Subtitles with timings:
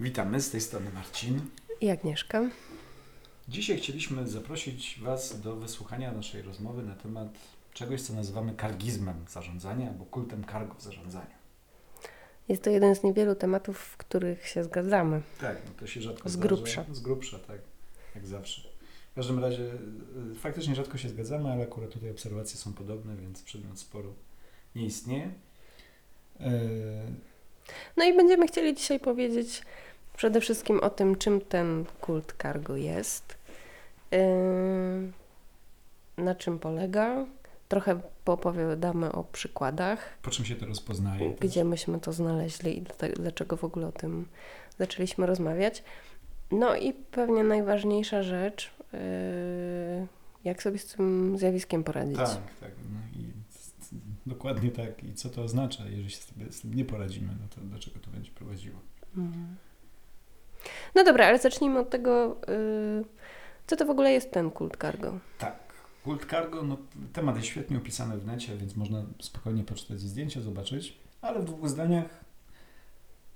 [0.00, 1.40] Witamy, z tej strony Marcin.
[1.80, 2.50] I Agnieszka.
[3.48, 7.28] Dzisiaj chcieliśmy zaprosić Was do wysłuchania naszej rozmowy na temat
[7.74, 11.34] czegoś, co nazywamy kargizmem zarządzania albo kultem kargo w zarządzaniu.
[12.48, 15.22] Jest to jeden z niewielu tematów, w których się zgadzamy.
[15.40, 16.48] Tak, no to się rzadko Z zdarza.
[16.48, 16.84] grubsza.
[16.92, 17.58] Z grubsza, tak.
[18.14, 18.68] Jak zawsze.
[19.12, 19.64] W każdym razie
[20.32, 24.14] y, faktycznie rzadko się zgadzamy, ale akurat tutaj obserwacje są podobne, więc przedmiot sporu
[24.74, 25.32] nie istnieje.
[26.40, 26.50] E,
[27.96, 29.62] No i będziemy chcieli dzisiaj powiedzieć
[30.20, 33.38] przede wszystkim o tym, czym ten kult cargo jest,
[34.10, 34.18] yy,
[36.24, 37.26] na czym polega.
[37.68, 41.34] Trochę poopowiadamy o przykładach, Po czym się to rozpoznaje?
[41.40, 42.84] gdzie myśmy to znaleźli i
[43.16, 44.28] dlaczego w ogóle o tym
[44.78, 45.82] zaczęliśmy rozmawiać.
[46.50, 48.98] No i pewnie najważniejsza rzecz, yy,
[50.44, 52.16] jak sobie z tym zjawiskiem poradzić.
[52.16, 52.70] Tak, tak.
[52.92, 53.32] No i
[54.26, 55.04] dokładnie tak.
[55.04, 58.10] I co to oznacza, jeżeli się z tym nie poradzimy, no to do czego to
[58.10, 58.78] będzie prowadziło?
[59.16, 59.56] Mhm.
[60.94, 63.04] No dobra, ale zacznijmy od tego, yy,
[63.66, 65.18] co to w ogóle jest ten kult cargo.
[65.38, 65.70] Tak.
[66.04, 66.76] Kult cargo, no
[67.12, 70.98] temat jest świetnie opisany w necie, więc można spokojnie poczytać zdjęcia, zobaczyć.
[71.22, 72.24] Ale w dwóch zdaniach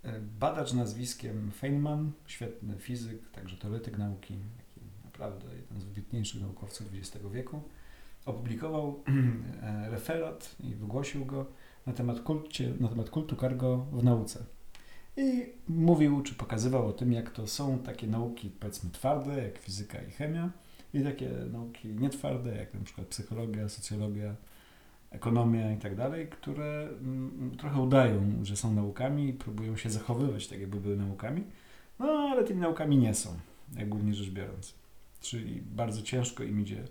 [0.03, 4.39] e, badacz nazwiskiem Feynman, świetny fizyk, także teoretyk nauki,
[5.05, 7.63] naprawdę jeden z wybitniejszych naukowców XX wieku,
[8.27, 9.03] opublikował
[9.63, 11.47] e, referat i wygłosił go
[11.87, 14.45] na temat, kulcie, na temat kultu cargo w nauce.
[15.17, 20.03] I mówił, czy pokazywał o tym, jak to są takie nauki, powiedzmy, twarde, jak fizyka
[20.03, 20.51] i chemia,
[20.95, 24.35] i takie nauki nietwarde, jak na przykład psychologia, socjologia,
[25.11, 30.49] ekonomia i tak dalej, które mm, trochę udają, że są naukami i próbują się zachowywać
[30.49, 31.45] tak, jakby były naukami,
[31.99, 33.31] no ale tymi naukami nie są,
[33.77, 34.75] jak głównie rzecz biorąc.
[35.21, 36.85] Czyli bardzo ciężko im idzie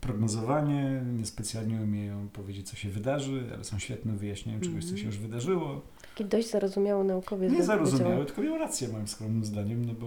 [0.00, 4.94] prognozowanie, niespecjalnie umieją powiedzieć, co się wydarzy, ale są świetne w wyjaśnieniu czegoś, co się
[4.94, 5.06] Mhm.
[5.06, 5.82] już wydarzyło.
[6.16, 7.52] Taki dość zarozumiały naukowiec.
[7.52, 10.06] Nie zarozumiały, tylko miał rację moim skromnym zdaniem, no bo,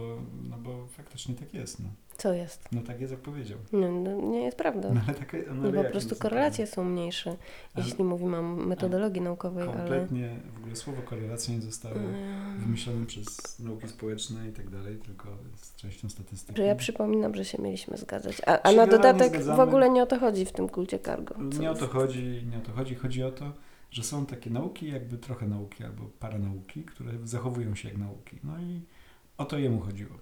[0.49, 1.79] no bo faktycznie tak jest.
[1.79, 2.65] No, Co jest?
[2.71, 3.57] no tak jest, jak powiedział.
[3.71, 4.89] No, no, nie jest prawda.
[4.93, 7.35] No ale takie, no, No, ale po prostu jest korelacje są mniejsze,
[7.73, 9.73] Ale- jeśli mówimy o metodologii naukowej, ale...
[9.73, 12.59] Kompletnie, w ogóle słowo korelacja nie zostało Mm.
[12.59, 16.57] wymyślone przez nauki społeczne i tak dalej, tylko jest częścią statystyki.
[16.57, 18.41] Że ja przypominam, że się mieliśmy zgadzać.
[18.47, 21.35] A, a na dodatek w ogóle nie o to chodzi w tym kulcie cargo.
[21.59, 22.95] Nie o to jest- chodzi, nie o to chodzi.
[22.95, 23.51] Chodzi o to,
[23.91, 28.37] że są takie nauki, jakby trochę nauki albo paranauki, które zachowują się jak nauki.
[28.43, 28.81] No i
[29.37, 30.17] o to jemu chodziło.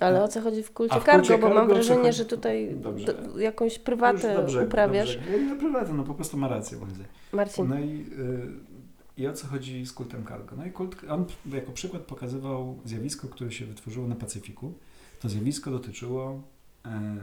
[0.00, 1.48] Ale o co chodzi w kulcie A w kulcie cargo?
[1.48, 5.16] Bo mam wrażenie, że tutaj do, jakąś prywatę dobrze, uprawiasz.
[5.16, 5.38] Dobrze.
[5.38, 7.06] Nie, nie prywatę, no po prostu ma rację, zdaniem.
[7.32, 10.56] Marcin, No i, y, i o co chodzi z kultem cargo?
[10.56, 14.72] No i kult, on jako przykład pokazywał zjawisko, które się wytworzyło na Pacyfiku.
[15.20, 16.42] To zjawisko dotyczyło
[16.84, 17.16] e,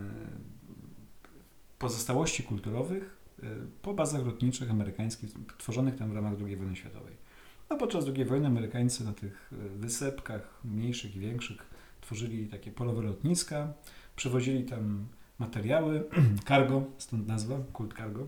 [1.79, 3.18] pozostałości kulturowych
[3.81, 7.29] po bazach lotniczych amerykańskich tworzonych tam w ramach II wojny światowej.
[7.69, 11.57] No podczas II wojny Amerykańcy na tych e, wysepkach mniejszych i większych
[12.01, 13.73] tworzyli takie polowe lotniska,
[14.15, 15.07] przywozili tam
[15.39, 16.03] materiały,
[16.47, 18.27] cargo, stąd nazwa, kult cargo,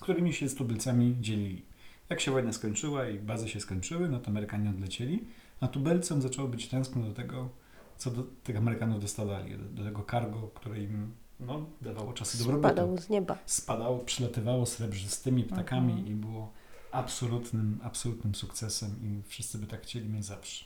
[0.00, 1.62] którymi się z tubylcami dzielili.
[2.10, 5.24] Jak się wojna skończyła i bazy się skończyły, no to Amerykanie odlecieli,
[5.60, 7.48] a tubelcom zaczęło być tęskno do tego,
[7.96, 12.68] co do tych Amerykanów dostawali, do, do tego cargo, które im no, dawało czasy dobrobytu.
[12.68, 13.38] spadał z nieba.
[13.46, 16.08] Spadało, przylatywało srebrzystymi ptakami Mhm.
[16.08, 16.52] i było
[16.92, 20.64] absolutnym, absolutnym sukcesem i wszyscy by tak chcieli mieć zawsze.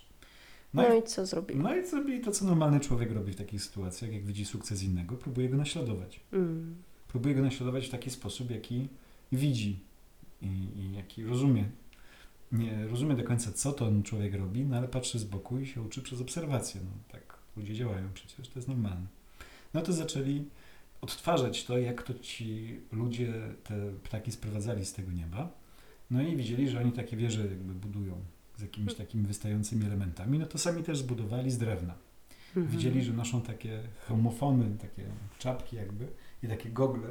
[0.74, 1.60] No, No i, i co zrobili?
[1.60, 5.16] no i zrobili to, co normalny człowiek robi w takich sytuacjach, jak widzi sukces innego,
[5.16, 6.76] próbuje go naśladować Mm.
[7.08, 8.88] próbuje go naśladować w taki sposób, jaki
[9.32, 9.80] widzi
[10.42, 10.46] i,
[10.76, 11.64] i jaki rozumie.
[12.52, 15.66] Nie rozumie do końca, co to ten człowiek robi, no ale patrzy z boku i
[15.66, 16.80] się uczy przez obserwację.
[16.84, 19.06] No, tak ludzie działają przecież, to jest normalne.
[19.74, 20.44] No to zaczęli
[21.00, 23.32] odtwarzać to, jak to ci ludzie
[23.64, 25.50] te ptaki sprowadzali z tego nieba.
[26.10, 28.14] No i widzieli, że oni takie wieże jakby budują
[28.56, 31.94] z jakimiś takimi wystającymi elementami, no to sami też zbudowali z drewna.
[32.56, 32.76] Mhm.
[32.76, 35.04] Widzieli, że noszą takie homofony, takie
[35.38, 36.06] czapki jakby
[36.42, 37.08] i takie gogle,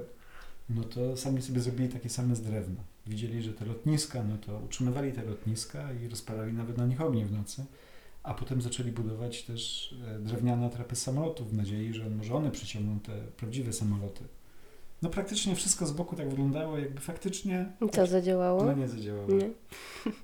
[0.70, 2.84] no to sami sobie zrobili takie same z drewna.
[3.08, 7.26] Widzieli, że te lotniska, no to utrzymywali te lotniska i rozpalali nawet na nich ognie
[7.26, 7.66] w nocy,
[8.28, 13.00] a potem zaczęli budować też e, drewniane atrapy samolotów w nadziei, że może one przyciągną
[13.00, 14.24] te prawdziwe samoloty.
[15.02, 18.64] No praktycznie wszystko z boku tak wyglądało, jakby faktycznie I co zadziałało?
[18.64, 19.28] no nie zadziałało.
[19.32, 19.50] Nie?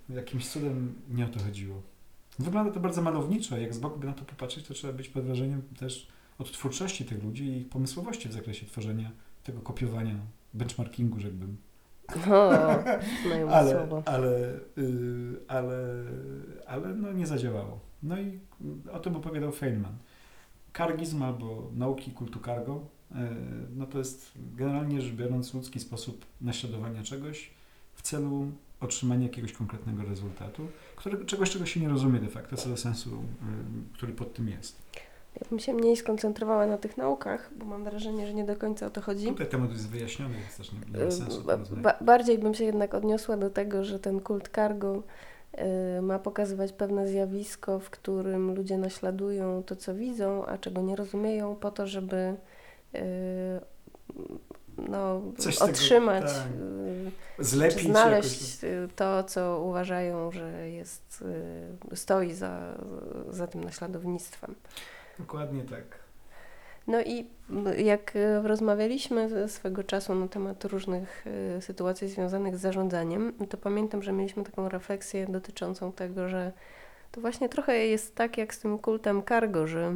[0.16, 1.82] Jakimś cudem nie o to chodziło.
[2.40, 3.58] Wygląda to bardzo malowniczo.
[3.58, 6.08] Jak z boku by na to popatrzeć, to trzeba być pod wrażeniem też
[6.40, 9.12] od twórczości tych ludzi i pomysłowości w zakresie tworzenia
[9.44, 10.16] tego kopiowania,
[10.54, 11.58] benchmarkingu, rzekłbym.
[12.32, 12.52] O,
[13.56, 14.04] Ale, słowo.
[14.06, 15.78] ale, y, ale,
[16.68, 17.93] ale no nie zadziałało.
[18.04, 18.40] No i
[18.92, 19.94] o tym opowiadał Feynman.
[20.74, 23.16] Kargizm albo nauki kultu cargo, y,
[23.76, 27.52] no to jest generalnie rzecz biorąc ludzki sposób naśladowania czegoś
[27.94, 28.48] w celu
[28.82, 33.10] otrzymanie jakiegoś konkretnego rezultatu, który, czegoś, czego się nie rozumie de facto, co do sensu,
[33.10, 34.76] y, który pod tym jest.
[35.42, 38.86] Ja bym się mniej skoncentrowała na tych naukach, bo mam wrażenie, że nie do końca
[38.86, 39.28] o to chodzi.
[39.28, 41.44] Tutaj temat jest wyjaśniony, więc też nie, nie ma Y, sensu
[41.78, 45.04] ba- bardziej bym się jednak odniosła do tego, że ten kult cargo
[46.02, 51.56] ma pokazywać pewne zjawisko, w którym ludzie naśladują to, co widzą, a czego nie rozumieją,
[51.56, 52.36] po to, żeby
[52.96, 53.00] y,
[54.78, 56.48] no, Coś z tego, otrzymać, tak.
[57.40, 57.92] y, Zlepić czy jakoś.
[58.02, 61.24] znaleźć y, to, co uważają, że jest,
[61.92, 62.78] y, stoi za,
[63.30, 64.56] za tym naśladownictwem.
[65.20, 66.03] Dokładnie tak.
[66.88, 67.28] No i
[67.78, 71.26] jak e, rozmawialiśmy swego czasu na temat różnych
[71.58, 76.52] e, sytuacji związanych z zarządzaniem, to pamiętam, że mieliśmy taką refleksję dotyczącą tego, że
[77.12, 79.94] to właśnie trochę jest tak jak z tym kultem cargo, że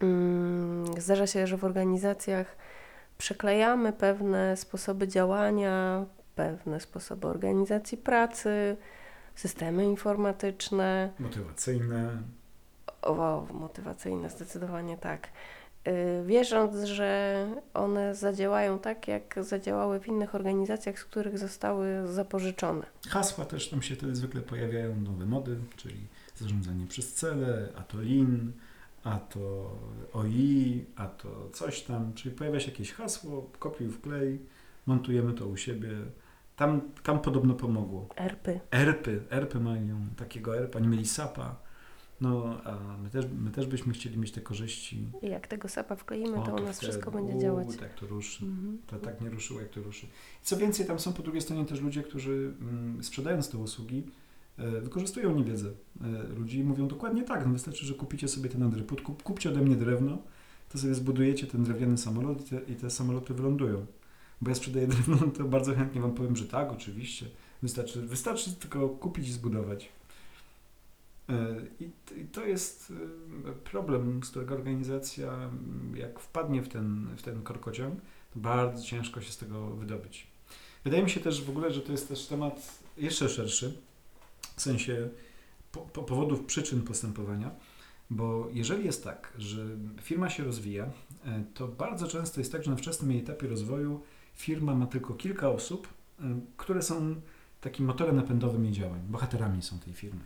[0.00, 2.56] mm, zdarza się, że w organizacjach
[3.18, 6.04] przeklejamy pewne sposoby działania,
[6.34, 8.76] pewne sposoby organizacji pracy,
[9.34, 12.22] systemy informatyczne, Motywacyjne.
[13.02, 15.28] o, motywacyjne, zdecydowanie tak.
[15.88, 22.86] Y, Wierząc, że one zadziałają tak, jak zadziałały w innych organizacjach, z których zostały zapożyczone.
[23.08, 26.06] Hasła też tam się wtedy zwykle pojawiają, nowe mody, czyli
[26.36, 28.52] zarządzanie przez cele, a to Lean,
[29.04, 29.70] a to
[30.12, 34.38] OI, a to coś tam, czyli pojawia się jakieś hasło, kopiuj wklej,
[34.86, 35.90] montujemy to u siebie.
[36.56, 38.08] Tam, tam podobno pomogło.
[38.16, 38.60] ERPy.
[38.70, 41.61] ERPy, ERPy mają takiego ERPa, nie mieli SAPa.
[42.22, 45.04] No, a my też, my też byśmy chcieli mieć te korzyści.
[45.22, 47.76] I jak tego sapa wkleimy, O, to u nas wtedy, wszystko będzie u, działać.
[47.76, 48.44] Tak to ruszy.
[48.44, 48.78] Mhm.
[48.86, 50.06] To tak nie ruszyło, jak to ruszy.
[50.42, 54.02] Co więcej, tam są po drugiej stronie też ludzie, którzy mm, sprzedając te usługi,
[54.58, 55.70] e, wykorzystują niewiedzę
[56.00, 59.50] e, ludzi i mówią dokładnie tak, no wystarczy, że kupicie sobie ten adryput, kup, kupcie
[59.50, 60.18] ode mnie drewno,
[60.68, 63.86] to sobie zbudujecie ten drewniany samolot i te, i te samoloty wylądują.
[64.40, 67.26] Bo ja sprzedaję drewno, no to bardzo chętnie Wam powiem, że tak, oczywiście.
[67.62, 69.88] Wystarczy, wystarczy tylko kupić i zbudować.
[71.28, 71.90] E, I,
[72.32, 72.92] to jest
[73.48, 75.50] e, problem, z którego organizacja,
[75.94, 78.00] jak wpadnie w ten, w ten korkociąg,
[78.34, 80.26] to bardzo ciężko się z tego wydobyć.
[80.84, 83.78] Wydaje mi się też w ogóle, że to jest też temat jeszcze szerszy,
[84.56, 85.08] w sensie
[85.72, 87.50] po, po powodów przyczyn postępowania,
[88.10, 89.66] bo jeżeli jest tak, że
[90.02, 90.90] firma się rozwija,
[91.24, 94.00] e, to bardzo często jest tak, że na wczesnym jej etapie rozwoju
[94.34, 95.88] firma ma tylko kilka osób,
[96.56, 97.14] które są
[97.60, 100.20] takim motorem napędowym jej działań, bohaterami są tej firmy.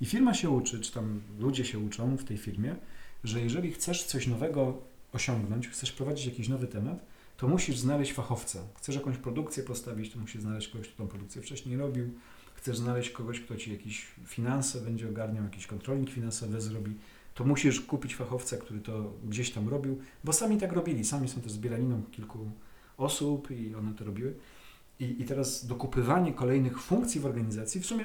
[0.00, 2.76] I firma się uczy, czy tam ludzie się uczą w tej firmie,
[3.24, 4.78] że jeżeli chcesz coś nowego
[5.12, 7.04] osiągnąć, chcesz prowadzić jakiś nowy temat,
[7.36, 8.58] to musisz znaleźć fachowca.
[8.76, 12.10] Chcesz jakąś produkcję postawić, to musisz znaleźć kogoś, kto tą produkcję wcześniej robił.
[12.54, 16.94] Chcesz znaleźć kogoś, kto ci jakieś finanse będzie ogarniał, jakiś kontrolnik finansowy zrobi.
[17.34, 21.04] To musisz kupić fachowca, który to gdzieś tam robił, bo sami tak robili.
[21.04, 22.50] Sami są też zbieraniną kilku
[22.96, 24.34] osób i one to robiły.
[25.00, 28.04] I, I teraz dokupywanie kolejnych funkcji w organizacji w sumie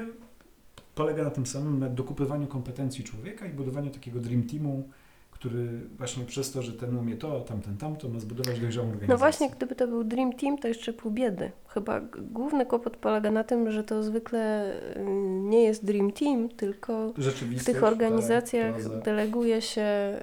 [0.96, 4.90] polega na tym samym, na dokupywaniu kompetencji człowieka i budowaniu takiego dream teamu,
[5.32, 9.14] który właśnie przez to, że ten umie to, tamten tamto, ma zbudować dojrzałą organizację.
[9.14, 11.52] No właśnie, gdyby to był Dream Team, to jeszcze pół biedy.
[11.68, 15.06] Chyba główny kłopot polega na tym, że to zwykle y,
[15.42, 17.14] nie jest Dream Team, tylko
[17.58, 20.20] w tych organizacjach tak, deleguje się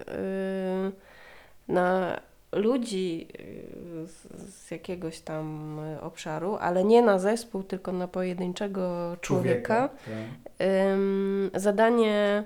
[1.69, 2.21] y, na
[2.53, 9.17] ludzi y, z, z jakiegoś tam y, obszaru, ale nie na zespół, tylko na pojedynczego
[9.21, 9.89] człowieka.
[9.89, 10.67] tak.
[10.93, 12.45] Ym, zadanie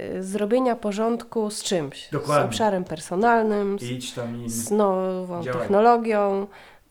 [0.00, 2.08] y, zrobienia porządku z czymś.
[2.10, 2.44] Dokładnie.
[2.44, 3.82] Z obszarem personalnym, z,
[4.46, 5.60] z nową działaj.
[5.62, 6.46] technologią,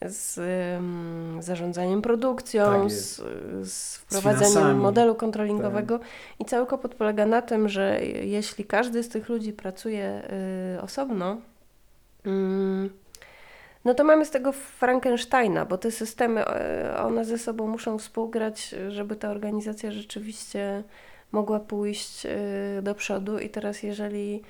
[0.05, 0.37] z
[0.77, 3.21] ym, zarządzaniem produkcją, Tak z,
[3.71, 5.99] z wprowadzeniem modelu kontrolingowego.
[6.39, 10.21] I cały kłopot polega na tym, że jeśli każdy z tych ludzi pracuje
[10.77, 11.37] y, osobno,
[13.85, 18.75] no to mamy z tego Frankensteina, bo te systemy, y, one ze sobą muszą współgrać,
[18.89, 20.83] żeby ta organizacja rzeczywiście
[21.31, 22.29] mogła pójść y,
[22.81, 23.39] do przodu.
[23.39, 24.41] I teraz, jeżeli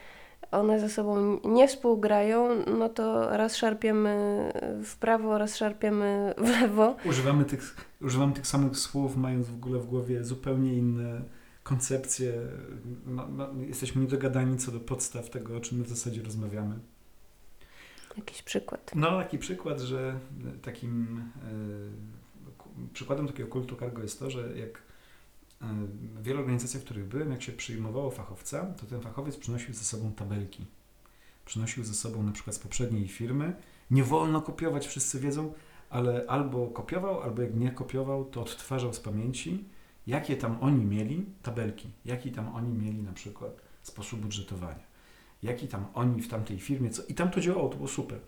[0.52, 4.44] one ze sobą nie współgrają, no to raz szarpiemy
[4.84, 6.96] w prawo, raz szarpiemy w lewo.
[7.06, 11.22] Używamy tych, używamy tych samych słów, mając w ogóle w głowie zupełnie inne
[11.64, 12.34] koncepcje.
[13.06, 16.76] No, no, jesteśmy niedogadani co do podstaw tego, o czym my w zasadzie rozmawiamy.
[18.20, 18.92] Jakiś przykład.
[18.96, 20.20] No, taki przykład, że
[20.62, 21.24] takim
[22.78, 24.82] e, przykładem takiego kultu cargo jest to, że jak
[25.62, 25.66] e,
[26.16, 29.84] w wielu organizacjach, w których byłem, jak się przyjmowało fachowca, to ten fachowiec przynosił ze
[29.84, 30.66] sobą tabelki.
[31.46, 33.54] Przynosił ze sobą na przykład z poprzedniej firmy.
[33.92, 35.54] Nie wolno kopiować, wszyscy wiedzą,
[35.90, 39.66] ale albo kopiował, albo jak nie kopiował, to odtwarzał z pamięci,
[40.08, 44.89] jakie tam oni mieli tabelki, jaki tam oni mieli na przykład sposób budżetowania,
[45.44, 48.20] jaki tam oni w tamtej firmie, co, i tam to działało, to było super.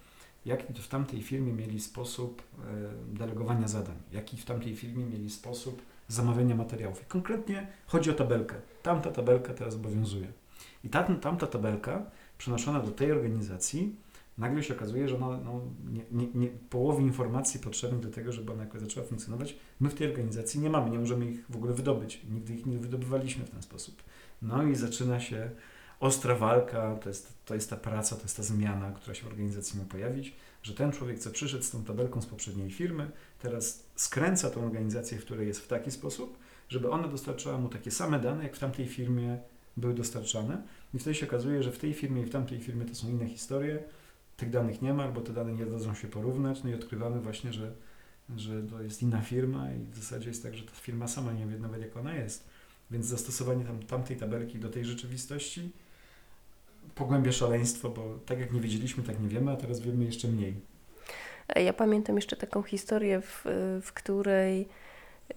[0.46, 5.82] jaki w tamtej firmie mieli sposób e, delegowania zadań, jaki w tamtej firmie mieli sposób
[6.08, 7.02] zamawiania materiałów.
[7.02, 8.56] I konkretnie chodzi o tabelkę.
[8.84, 10.28] Tamta tabelka teraz obowiązuje.
[10.84, 12.06] I ta, tamta tabelka
[12.38, 13.96] przenoszona do tej organizacji,
[14.38, 18.52] nagle się okazuje, że ona no, nie, nie, nie, połowy informacji potrzebnych do tego, żeby
[18.52, 21.74] ona jakoś zaczęła funkcjonować, my w tej organizacji nie mamy, nie możemy ich w ogóle
[21.74, 22.22] wydobyć.
[22.30, 24.04] Nigdy ich nie wydobywaliśmy w ten sposób.
[24.42, 25.50] No i zaczyna się
[26.02, 29.28] ostra walka, to jest, to jest ta praca, to jest ta zmiana, która się w
[29.28, 33.84] organizacji ma pojawić, że ten człowiek, co przyszedł z tą tabelką z poprzedniej firmy, teraz
[33.96, 36.38] skręca tą organizację, w której jest w taki sposób,
[36.70, 39.40] żeby ona dostarczała mu takie same dane, jak w tamtej firmie
[39.78, 40.62] były dostarczane.
[40.94, 43.28] I wtedy się okazuje, że w tej firmie i w tamtej firmie to są inne
[43.28, 43.84] historie,
[44.38, 47.54] tych danych nie ma, albo te dane nie dadzą się porównać, no i odkrywamy właśnie,
[47.54, 47.72] że,
[48.38, 51.48] że to jest inna firma i w zasadzie jest tak, że ta firma sama nie
[51.48, 52.48] wie nawet jak ona jest.
[52.92, 55.72] Więc zastosowanie tam, tamtej tabelki do tej rzeczywistości
[56.96, 60.56] pogłębia szaleństwo, bo tak jak nie wiedzieliśmy, tak nie wiemy, a teraz wiemy jeszcze mniej.
[61.56, 63.44] Ja pamiętam jeszcze taką historię, w,
[63.84, 64.68] w której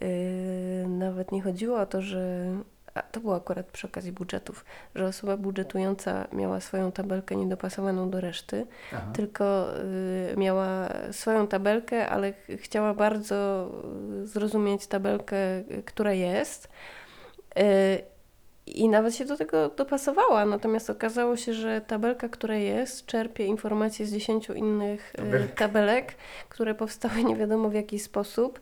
[0.00, 2.54] yy, nawet nie chodziło o to, że
[2.94, 8.20] a to było akurat przy okazji budżetów, że osoba budżetująca miała swoją tabelkę niedopasowaną do
[8.20, 9.10] reszty, Aha.
[9.12, 13.70] tylko y, miała swoją tabelkę, ale ch chciała bardzo
[14.24, 15.36] zrozumieć tabelkę,
[15.84, 16.68] która jest.
[17.58, 18.13] Y,
[18.66, 24.06] i nawet się do tego dopasowała, natomiast okazało się, że tabelka, która jest, czerpie informacje
[24.06, 25.54] z dziesięciu innych e, tabelek.
[25.54, 26.14] tabelek,
[26.49, 28.61] które powstały nie wiadomo w jaki sposób.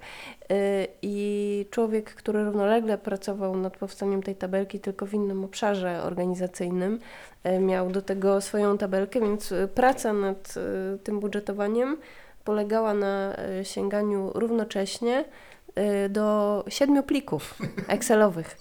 [0.51, 6.99] E, I człowiek, który równolegle pracował nad powstaniem tej tabelki, tylko w innym obszarze organizacyjnym,
[7.45, 10.55] e, miał do tego swoją tabelkę, więc praca nad
[11.05, 11.97] tym budżetowaniem
[12.45, 15.25] polegała na sięganiu równocześnie
[16.11, 18.57] do siedmiu plików Excelowych.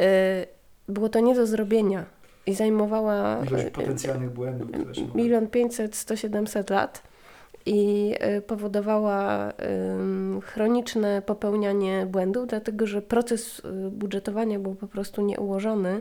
[0.00, 0.46] Y,
[0.88, 2.04] było to nie do zrobienia
[2.46, 4.68] i zajmowała y, potencjalnych błędów.
[5.14, 7.02] Milion pięćset, sto siedemset lat
[7.66, 9.52] i y, powodowała
[10.42, 16.00] chroniczne popełnianie błędów, dlatego że proces budżetowania był po prostu nieułożony.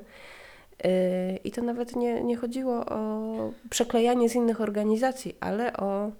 [1.43, 3.29] I to nawet nie, nie chodziło o
[3.69, 6.11] przeklejanie z innych organizacji, ale o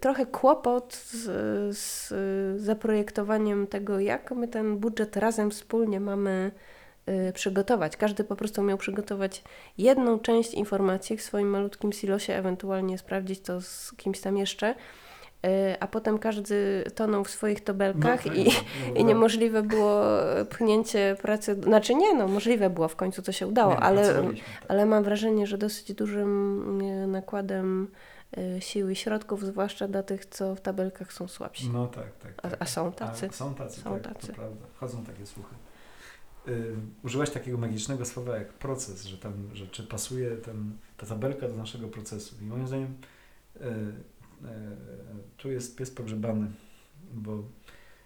[0.00, 1.24] trochę kłopot z,
[1.76, 2.12] z
[2.60, 6.50] zaprojektowaniem tego, jak my ten budżet razem wspólnie mamy
[7.08, 7.96] y, przygotować.
[7.96, 9.42] Każdy po prostu miał przygotować
[9.78, 15.80] jedną część informacji w swoim malutkim silosie, ewentualnie sprawdzić to z kimś tam jeszcze, y,
[15.80, 18.50] a potem każdy tonął w swoich tabelkach no, i, no,
[18.88, 20.02] no, i niemożliwe było
[20.50, 24.22] pchnięcie pracy, znaczy nie, no możliwe było, w końcu to się udało, nie, ale,
[24.68, 27.88] ale mam wrażenie, że dosyć dużym y, nakładem
[28.38, 31.70] Y, siły i środków, zwłaszcza dla tych, co w tabelkach są słabsi.
[31.70, 32.42] No tak, tak.
[32.42, 32.54] tak.
[32.54, 33.28] A, a, są tacy?
[33.30, 34.26] A są tacy, są tak, tacy.
[34.26, 34.66] to prawda.
[34.74, 35.54] Chodzą takie słuchy.
[36.46, 41.48] Yy, użyłaś takiego magicznego słowa jak proces, że tam, że czy pasuje ten, ta tabelka
[41.48, 42.36] do naszego procesu.
[42.42, 42.94] I moim zdaniem
[43.60, 43.66] yy,
[44.42, 44.48] yy,
[45.36, 46.50] tu jest pies pogrzebany,
[47.14, 47.36] bo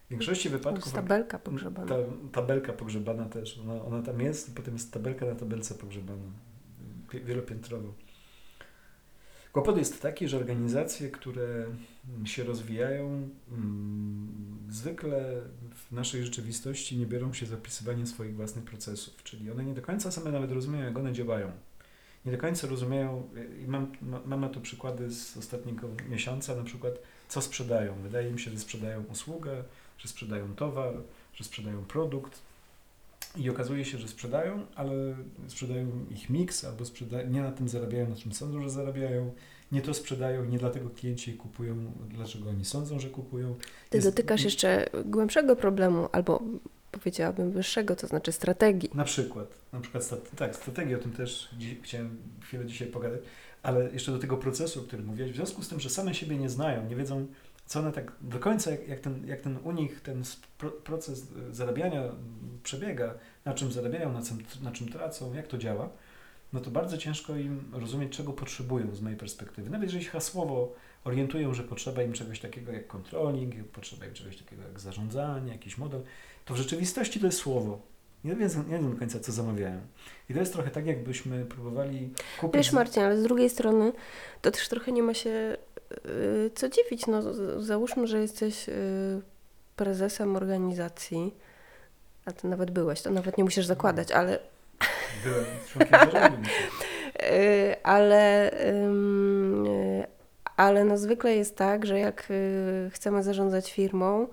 [0.06, 0.92] w większości wypadków...
[0.92, 1.88] Tabelka pogrzebana.
[1.88, 1.97] Ta,
[2.33, 3.59] tabelka pogrzebana też.
[3.59, 6.33] Ona, ona tam jest i potem jest tabelka na tabelce pogrzebana.
[7.25, 8.05] Wielopiętrowo.
[9.56, 11.66] Kłopot jest taki, że organizacje, które
[12.25, 14.28] się rozwijają, mm,
[14.70, 15.40] zwykle
[15.75, 20.10] w naszej rzeczywistości nie biorą się zapisywania swoich własnych procesów, czyli one nie do końca
[20.10, 21.52] same nawet rozumieją, jak one działają.
[22.25, 23.28] Nie do końca rozumieją,
[23.64, 23.92] i mam,
[24.26, 26.94] mamy tu przykłady z ostatniego miesiąca, na przykład
[27.28, 28.02] co sprzedają.
[28.02, 29.64] Wydaje mi się, że sprzedają usługę,
[29.98, 30.94] że sprzedają towar,
[31.34, 32.42] że sprzedają produkt,
[33.37, 35.16] i okazuje się, że sprzedają, ale
[35.49, 39.33] sprzedają ich miks, albo sprzeda- nie na tym zarabiają, na czym sądzą, że zarabiają.
[39.73, 43.55] Nie to sprzedają, nie dlatego klienci kupują, dlaczego oni sądzą, że kupują.
[43.90, 44.09] Ty Jest...
[44.09, 46.43] dotykasz jeszcze głębszego problemu, albo
[46.90, 48.90] powiedziałabym wyższego, to znaczy strategii.
[48.95, 53.21] Na przykład, na przykład tak, strategii, o tym też dziś, chciałem chwilę dzisiaj pogadać,
[53.62, 56.37] ale jeszcze do tego procesu, o którym mówiłeś, w związku z tym, że same siebie
[56.37, 57.26] nie znają, nie wiedzą,
[57.66, 60.23] co one tak do końca, jak, ten, jak ten u nich ten
[60.85, 62.02] proces zarabiania
[62.62, 65.88] przebiega, na czym zarabiają, na czym, na czym tracą, jak to działa,
[66.52, 69.70] no to bardzo ciężko im rozumieć, czego potrzebują z mojej perspektywy.
[69.70, 70.73] Nawet jeżeli hasłowo
[71.04, 75.78] orientują, że potrzeba im czegoś takiego jak controlling, potrzeba im czegoś takiego jak zarządzanie, jakiś
[75.78, 76.02] model,
[76.44, 77.80] to w rzeczywistości to jest słowo.
[78.25, 79.80] Nie wiem, nie wiem do końca, co zamawiają.
[80.30, 82.56] I to jest trochę tak, jakbyśmy próbowali kupić...
[82.56, 83.92] Wiesz Marcin, ale z drugiej strony
[84.42, 85.56] to też trochę nie ma się
[86.54, 87.06] co dziwić.
[87.06, 87.22] No,
[87.62, 88.74] załóżmy, że jesteś yy,
[89.76, 91.34] prezesem organizacji,
[92.24, 94.38] a ty nawet byłeś, to nawet nie musisz zakładać, ale...
[95.24, 96.48] Byłem członkiem zarządu.
[97.20, 98.50] yy, ale...
[100.56, 104.28] Ale no zwykle jest tak, że jak y, chcemy zarządzać firmą,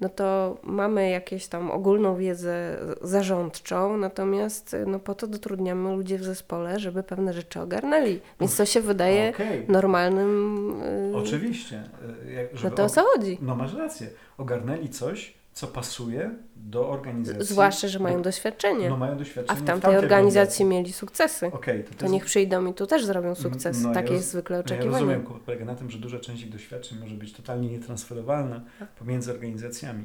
[0.00, 6.24] no to mamy jakieś tam ogólną wiedzę zarządczą, natomiast no po to dotrudniamy ludzi w
[6.24, 8.20] zespole, żeby pewne rzeczy ogarnęli.
[8.40, 9.64] Więc to się wydaje Okej.
[9.68, 10.82] normalnym.
[11.12, 11.82] y, Oczywiście.
[12.28, 13.38] y, jak- No żeby to o co chodzi?
[13.42, 14.06] No masz rację.
[14.38, 17.44] Ogarnęli coś, co pasuje do organizacji.
[17.44, 18.88] Zwłaszcza, że mają do, doświadczenie.
[18.90, 21.46] no, mają A doświadczenie w tamtej organizacji mieli sukcesy.
[21.46, 23.82] Okej, to, To jest- niech przyjdą i tu też zrobią sukces.
[23.82, 24.90] No, ja Takie roz- jest zwykle no, Ja oczekiwanie.
[24.92, 28.88] rozumiem, kłopot polega na tym, że duża część ich doświadczeń może być totalnie nietransferowalna Tak.
[28.88, 30.04] pomiędzy organizacjami.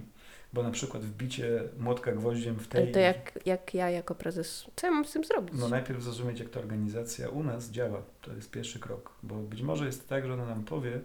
[0.53, 2.93] Bo na przykład wbicie młotka gwoździem w Ale tej...
[2.93, 5.53] to jak, jak ja jako prezes, co ja mam z tym zrobić?
[5.59, 8.01] No najpierw zrozumieć, jak ta organizacja u nas działa.
[8.21, 9.13] To jest pierwszy krok.
[9.23, 10.99] Bo być może jest tak, że ona nam powie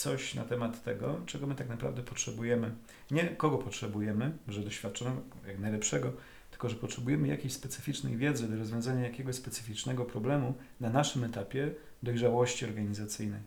[0.00, 2.74] coś na temat tego, czego my tak naprawdę potrzebujemy.
[3.10, 6.12] Nie kogo potrzebujemy, że doświadczonego, jak najlepszego,
[6.50, 11.70] tylko że potrzebujemy jakiejś specyficznej wiedzy do rozwiązania jakiegoś specyficznego problemu na naszym etapie
[12.02, 13.40] dojrzałości organizacyjnej.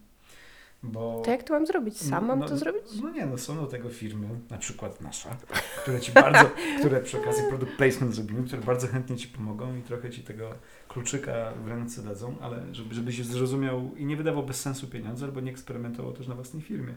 [0.84, 1.98] Bo To jak to mam zrobić?
[1.98, 2.84] Sam mam no, to zrobić?
[3.02, 5.38] No nie, no są do tego firmy, na przykład nasza,
[5.82, 9.82] które ci bardzo, które przy okazji product placement zrobimy, które bardzo chętnie ci pomogą i
[9.82, 10.54] trochę ci tego
[10.94, 15.42] kluczyka w ręce dadzą, ale żeby, żebyś zrozumiał i nie wydawał bez sensu pieniądze, albo
[15.42, 16.94] nie eksperymentował też na własnej firmie.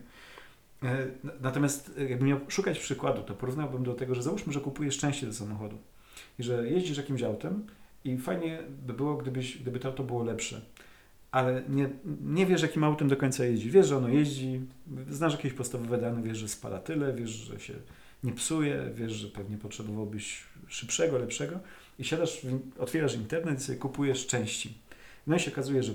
[0.82, 1.06] E,
[1.40, 5.26] Natomiast e, jakbym miał szukać przykładu, to porównałbym do tego, że załóżmy, że kupujesz części
[5.26, 5.78] do samochodu
[6.38, 7.66] i że jeździsz jakimś autem
[8.04, 10.60] i fajnie by było, gdybyś, gdyby to auto było lepsze
[11.30, 13.70] ale nie, nie wiesz, jakim autem do końca jeździ.
[13.70, 14.60] Wiesz, że ono jeździ,
[15.08, 17.74] znasz jakieś podstawowe dane, wiesz, że spala tyle, wiesz, że się
[18.24, 21.60] nie psuje, wiesz, że pewnie potrzebowałbyś szybszego, lepszego
[21.98, 22.46] i siadasz,
[22.78, 24.78] otwierasz internet i sobie kupujesz części.
[25.26, 25.92] No i się okazuje, że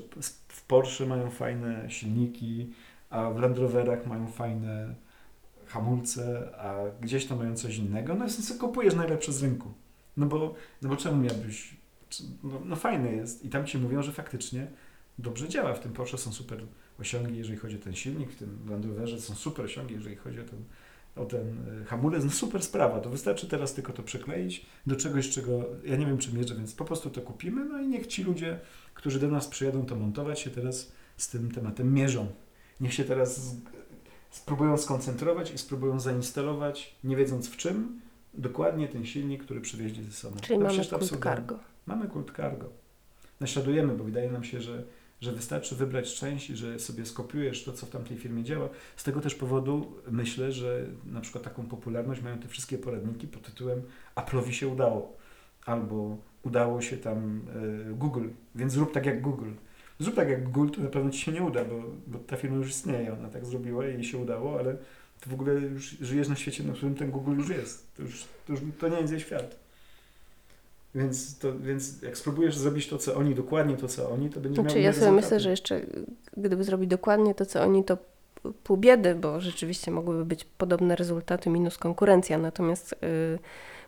[0.47, 2.73] w Porsche mają fajne silniki,
[3.09, 4.95] a w Land Roverach mają fajne
[5.65, 8.15] hamulce, a gdzieś tam mają coś innego.
[8.15, 9.73] No i sobie kupujesz najlepsze z rynku.
[10.17, 11.75] No bo, no bo czemu miałbyś...
[12.43, 13.45] No, no fajne jest.
[13.45, 14.67] I tam ci mówią, że faktycznie
[15.19, 15.73] dobrze działa.
[15.73, 16.63] W tym Porsche są super
[16.99, 20.39] osiągi, jeżeli chodzi o ten silnik, w tym Land Roverze są super osiągi, jeżeli chodzi
[20.39, 20.63] o ten,
[21.15, 22.23] o ten y, hamulec.
[22.23, 26.17] No super sprawa, to wystarczy teraz tylko to przykleić do czegoś, czego ja nie wiem,
[26.17, 28.59] czy mierzę, więc po prostu to kupimy, no i niech ci ludzie,
[28.93, 32.27] którzy do nas przyjadą to montować, się teraz z tym tematem mierzą.
[32.81, 33.55] Niech się teraz
[34.29, 38.01] spróbują skoncentrować i spróbują zainstalować, nie wiedząc w czym,
[38.33, 40.37] dokładnie ten silnik, który przywieźli ze sobą.
[40.41, 41.35] Czyli No mamy to kult absurdalne.
[41.37, 41.59] cargo.
[41.85, 42.65] Mamy kult cargo.
[43.39, 44.83] Naśladujemy, bo wydaje nam się, że,
[45.21, 48.69] że wystarczy wybrać część i że sobie skopiujesz to, co w tamtej firmie działa.
[48.95, 53.41] Z tego też powodu myślę, że na przykład taką popularność mają te wszystkie poradniki pod
[53.41, 53.81] tytułem
[54.15, 55.17] Apple'owi się udało.
[55.65, 57.41] Albo udało się tam
[57.91, 59.51] y, Google, więc zrób tak jak Google.
[59.99, 62.57] Zrób tak jak Google, to na pewno Ci się nie uda, bo, bo ta firma
[62.57, 64.77] już istnieje, ona tak zrobiła i jej się udało, ale
[65.21, 67.95] Ty w ogóle już żyjesz na świecie, na którym ten Google już jest.
[67.95, 69.59] To, już, to, już, to nie jest jej świat.
[70.95, 74.57] Więc, to, więc jak spróbujesz zrobić to, co oni, dokładnie to, co oni, to będzie
[74.61, 75.25] miał Znaczy inne ja sobie rezultaty.
[75.25, 75.81] myślę, że jeszcze
[76.37, 77.97] gdyby zrobić dokładnie to, co oni, to
[78.63, 82.37] pół biedy, bo rzeczywiście mogłyby być podobne rezultaty minus konkurencja.
[82.37, 83.39] Natomiast y,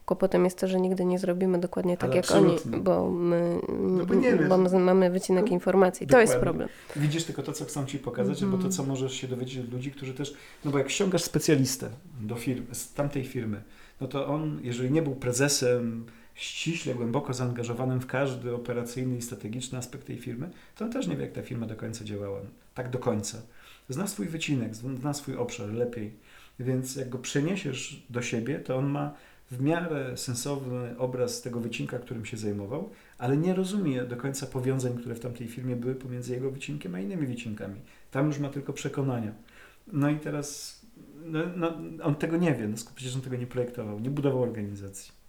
[0.06, 2.78] kłopotem jest to, że nigdy nie zrobimy dokładnie tak Ale jak oni, absolutnie.
[2.78, 6.08] bo my No bo nie bo my mamy wycinek informacji.
[6.08, 6.52] To jest Dokładnie.
[6.60, 6.70] problem.
[6.96, 8.52] Widzisz tylko to, co chcą Ci pokazać, Mhm.
[8.54, 10.34] albo to, co możesz się dowiedzieć od ludzi, którzy też...
[10.66, 11.90] No bo jak ściągasz specjalistę
[12.22, 13.62] do firmy, z tamtej firmy,
[14.02, 19.78] no to on, jeżeli nie był prezesem ściśle, głęboko zaangażowanym w każdy operacyjny i strategiczny
[19.78, 22.40] aspekt tej firmy, to on też nie wie, jak ta firma do końca działała.
[22.74, 23.42] Tak do końca.
[23.90, 26.14] Zna swój wycinek, zna swój obszar lepiej.
[26.60, 29.14] Więc jak go przeniesiesz do siebie, to on ma
[29.52, 34.98] w miarę sensowny obraz tego wycinka, którym się zajmował, ale nie rozumie do końca powiązań,
[34.98, 37.82] które w tamtej firmie były pomiędzy jego wycinkiem a innymi wycinkami.
[38.12, 39.32] Tam już ma tylko przekonania.
[39.88, 40.80] No i teraz
[41.26, 45.23] no, no, on tego nie wie, no, przecież on tego nie projektował, nie budował organizacji.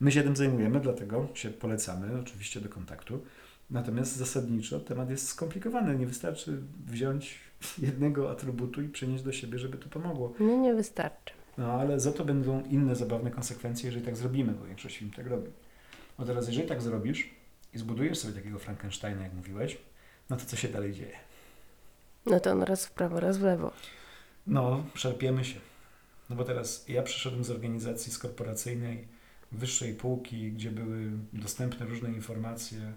[0.00, 3.22] My się tym zajmujemy, dlatego się polecamy oczywiście do kontaktu.
[3.70, 5.98] Natomiast zasadniczo temat jest skomplikowany.
[5.98, 7.40] Nie wystarczy wziąć
[7.78, 10.34] jednego atrybutu i przenieść do siebie, żeby to pomogło.
[10.40, 11.34] Nie, nie wystarczy.
[11.58, 15.26] No ale za to będą inne zabawne konsekwencje, jeżeli tak zrobimy, bo większość film tak
[15.26, 15.50] robi.
[16.18, 17.30] No teraz, jeżeli tak zrobisz
[17.74, 19.78] i zbudujesz sobie takiego Frankensteina, jak mówiłeś,
[20.30, 21.16] no to co się dalej dzieje?
[22.26, 23.72] No to on raz w prawo, raz w lewo.
[24.46, 25.60] No, szarpiemy się.
[26.30, 29.08] No bo teraz ja przyszedłem z organizacji skorporacyjnej
[29.54, 32.92] wyższej półki, gdzie były dostępne różne informacje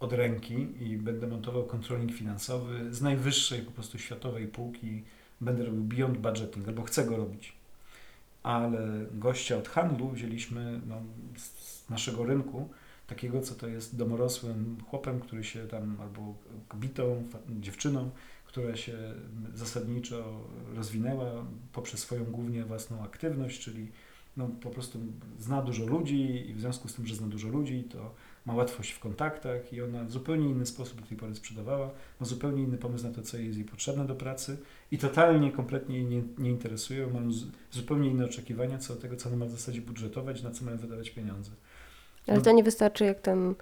[0.00, 5.02] od ręki i będę montował kontroling finansowy z najwyższej po prostu światowej półki.
[5.40, 7.52] Będę robił beyond budgeting, albo chcę go robić.
[8.42, 11.02] Ale gościa od handlu wzięliśmy no,
[11.36, 12.68] z naszego rynku,
[13.06, 16.34] takiego, co to jest domorosłym chłopem, który się tam, albo
[16.68, 17.28] kobietą,
[17.60, 18.10] dziewczyną,
[18.46, 19.14] która się
[19.54, 23.90] zasadniczo rozwinęła poprzez swoją głównie własną aktywność, czyli
[24.36, 24.98] no, po prostu
[25.38, 28.14] zna dużo ludzi i w związku z tym, że zna dużo ludzi, to
[28.46, 32.26] ma łatwość w kontaktach i ona w zupełnie inny sposób do tej pory sprzedawała, ma
[32.26, 34.56] zupełnie inny pomysł na to, co jest jej potrzebne do pracy
[34.90, 37.20] i totalnie, kompletnie jej nie, nie interesuje, ma
[37.70, 40.76] zupełnie inne oczekiwania co do tego, co ona ma w zasadzie budżetować, na co mają
[40.76, 41.50] wydawać pieniądze.
[42.26, 43.54] Ale to nie wystarczy, jak ten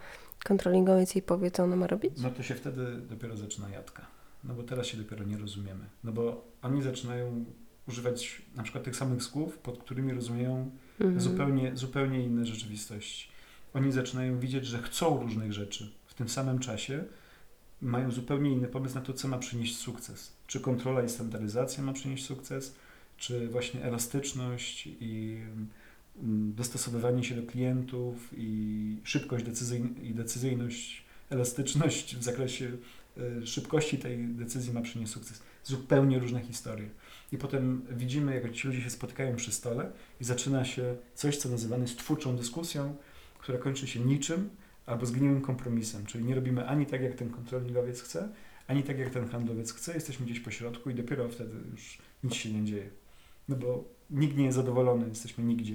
[0.45, 2.13] kontrolingowiec jej powie, co ona ma robić?
[2.23, 4.07] No to się wtedy dopiero zaczyna jadka.
[4.45, 5.85] No bo teraz się dopiero nie rozumiemy.
[6.05, 7.45] No bo oni zaczynają
[7.89, 11.21] używać na przykład tych samych słów, pod którymi rozumieją Mhm.
[11.21, 13.29] zupełnie, zupełnie inne rzeczywistości.
[13.75, 17.05] Oni zaczynają widzieć, że chcą różnych rzeczy w tym samym czasie,
[17.83, 20.33] mają zupełnie inny pomysł na to, co ma przynieść sukces.
[20.47, 22.75] Czy kontrola i standaryzacja ma przynieść sukces,
[23.17, 25.41] czy właśnie elastyczność i
[26.23, 32.71] mm, dostosowywanie się do klientów i szybkość decyzyjn- i decyzyjność, elastyczność w zakresie
[33.43, 35.43] y, szybkości tej decyzji ma przynieść sukces.
[35.65, 36.89] Zupełnie różne historie.
[37.33, 41.49] I potem widzimy, jak ci ludzie się spotykają przy stole i zaczyna się coś, co
[41.49, 42.97] nazywane jest twórczą dyskusją,
[43.39, 44.51] która kończy się niczym
[44.87, 46.07] albo zgniłym kompromisem.
[46.07, 48.29] Czyli nie robimy ani tak, jak ten kontrolingowiec chce,
[48.67, 49.95] ani tak, jak ten handlowiec chce.
[49.95, 52.91] Jesteśmy gdzieś po środku i dopiero wtedy już nic się nie dzieje.
[53.49, 55.75] No bo nikt nie jest zadowolony, jesteśmy nigdzie.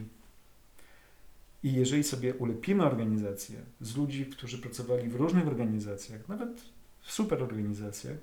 [1.64, 6.62] I jeżeli sobie ulepimy organizację z ludzi, którzy pracowali w różnych organizacjach, nawet
[7.02, 8.18] w super organizacjach,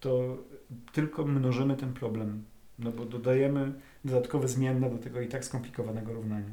[0.00, 0.38] to
[0.92, 2.44] tylko mnożymy ten problem,
[2.80, 3.72] no bo dodajemy
[4.04, 6.50] dodatkowe zmienne do tego i tak skomplikowanego równania.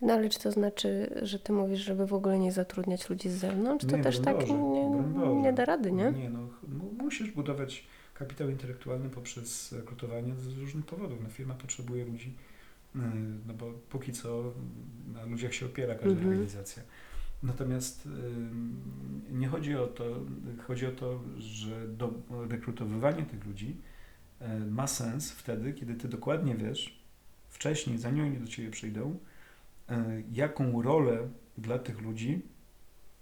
[0.00, 3.34] No ale czy to znaczy, że ty mówisz, żeby w ogóle nie zatrudniać ludzi z
[3.34, 3.86] zewnątrz?
[3.86, 6.12] To Nie, też tak nie, nie da rady, nie?
[6.12, 6.48] Nie, no,
[6.98, 11.18] musisz budować kapitał intelektualny poprzez rekrutowanie z różnych powodów.
[11.22, 12.34] No, firma potrzebuje ludzi,
[12.94, 13.00] yy,
[13.48, 14.52] no bo póki co
[15.14, 16.28] na ludziach się opiera każda Mhm.
[16.28, 16.82] organizacja.
[17.42, 20.04] Natomiast yy, nie chodzi o to,
[20.66, 22.10] chodzi o to, że do,
[22.48, 23.76] rekrutowywanie tych ludzi
[24.70, 27.00] ma sens wtedy, kiedy ty dokładnie wiesz,
[27.48, 29.18] wcześniej, zanim oni do ciebie przyjdą,
[29.88, 29.96] yy,
[30.32, 32.42] jaką rolę dla tych ludzi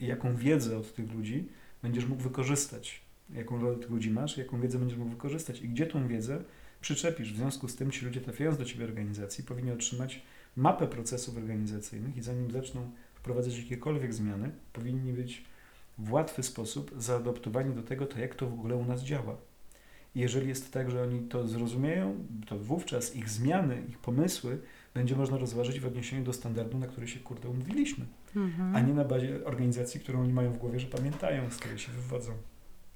[0.00, 1.48] i jaką wiedzę od tych ludzi
[1.83, 5.87] będziesz mógł wykorzystać, jaką rolę tych ludzi masz, jaką wiedzę będziesz mógł wykorzystać i gdzie
[5.87, 6.44] tą wiedzę
[6.81, 7.33] przyczepisz.
[7.33, 10.22] W związku z tym ci ludzie trafiając do Ciebie organizacji powinni otrzymać
[10.57, 15.44] mapę procesów organizacyjnych i zanim zaczną wprowadzać jakiekolwiek zmiany, powinni być
[15.98, 19.37] w łatwy sposób zaadoptowani do tego, to jak to w ogóle u nas działa.
[20.14, 22.14] Jeżeli jest tak, że oni to zrozumieją,
[22.46, 24.59] to wówczas ich zmiany, ich pomysły
[24.94, 28.05] będzie można rozważyć w odniesieniu do standardu, na który się kurde umówiliśmy
[28.37, 28.77] Mhm.
[28.77, 31.92] a nie na bazie organizacji, którą oni mają w głowie, że pamiętają, z której się
[31.92, 32.33] wywodzą.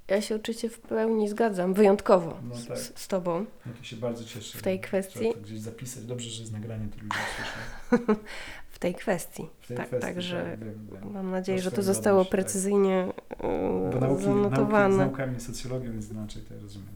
[0.08, 2.78] Ja się oczywiście w pełni zgadzam, wyjątkowo No z, tak.
[2.78, 3.44] z z tobą.
[3.66, 4.58] No to się bardzo cieszę.
[4.58, 5.32] W tej Trzeba kwestii?
[5.34, 6.04] to gdzieś zapisać.
[6.04, 8.14] Dobrze, że jest nagranie, to ludzie słyszą.
[8.70, 9.46] W tej kwestii.
[9.60, 11.12] W tej tak, kwestii, także tak, wiem, wiem.
[11.12, 12.30] mam nadzieję, że to zostało tak.
[12.30, 13.08] precyzyjnie
[13.42, 14.96] Bo yy, nauki, nauki z zanotowane.
[14.96, 16.88] naukami, socjologią jest inaczej, to ja rozumiem.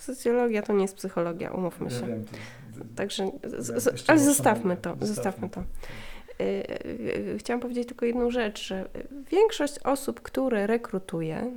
[0.00, 2.06] Socjologia to nie jest psychologia, umówmy Ja się.
[2.06, 2.24] wiem,
[2.96, 5.54] Także, z, z, ale zostawmy to, zostawmy to.
[5.60, 5.64] tak.
[6.38, 6.46] Yy,
[7.32, 8.88] yy, Chciałam powiedzieć tylko jedną rzecz, że
[9.30, 11.50] większość osób, które rekrutuje,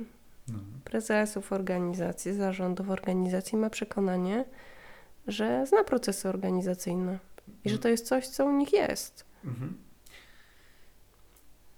[0.48, 0.58] No.
[0.84, 4.44] prezesów organizacji, zarządów organizacji ma przekonanie,
[5.26, 7.18] że zna procesy organizacyjne
[7.64, 9.24] i że to jest coś, co u nich jest.
[9.44, 9.76] Mhm.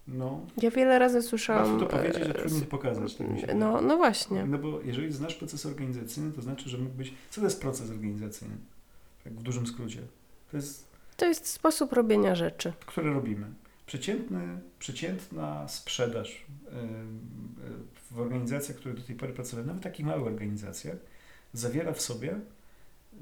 [0.09, 1.73] No, Ja wiele razy słyszałam...
[1.73, 3.15] łatwo to powiedzieć, a trudniej to pokazać.
[3.15, 4.45] Tak no, no właśnie.
[4.45, 7.13] No bo jeżeli znasz proces organizacyjny, to znaczy, że mógłbyś...
[7.31, 8.55] Co to jest proces organizacyjny?
[9.25, 10.01] Tak w dużym skrócie.
[10.51, 10.87] To jest
[11.17, 12.73] To jest sposób robienia rzeczy.
[12.87, 13.47] które robimy.
[13.87, 14.41] Przeciętny,
[14.79, 16.45] przeciętna sprzedaż
[18.11, 20.97] w organizacjach, które do tej pory pracowały, nawet takich małych organizacjach,
[21.53, 22.37] zawiera w sobie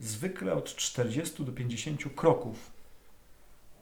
[0.00, 2.70] zwykle od 40 do 50 kroków.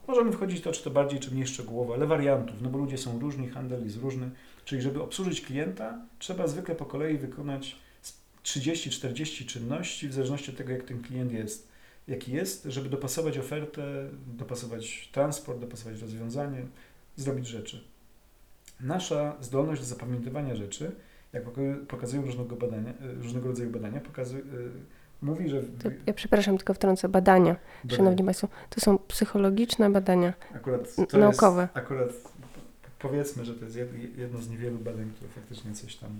[0.09, 3.19] Możemy wchodzić to, czy to bardziej, czy mniej szczegółowo, ale wariantów, no bo ludzie są
[3.19, 4.31] różni, handel jest różny.
[4.65, 10.57] Czyli żeby obsłużyć klienta, trzeba zwykle po kolei wykonać z 30-40 czynności, w zależności od
[10.57, 11.69] tego, jak ten klient jest
[12.09, 16.67] jaki jest, żeby dopasować ofertę, dopasować transport, dopasować rozwiązanie,
[17.17, 17.85] zrobić rzeczy.
[18.81, 20.93] Nasza zdolność do zapamiętywania rzeczy,
[21.33, 24.43] jak poka- pokazują różnego, badania, e, różnego rodzaju badania, pokazuje,
[25.23, 27.57] mówi, że To, ja przepraszam, tylko wtrącę badania.
[27.85, 30.33] badania- Szanowni Państwo, to są psychologiczne badania.
[30.55, 31.63] akurat naukowe.
[31.63, 32.09] Jest, akurat
[32.99, 36.11] powiedzmy, że to jest jed- jedno z niewielu badań, które faktycznie coś tam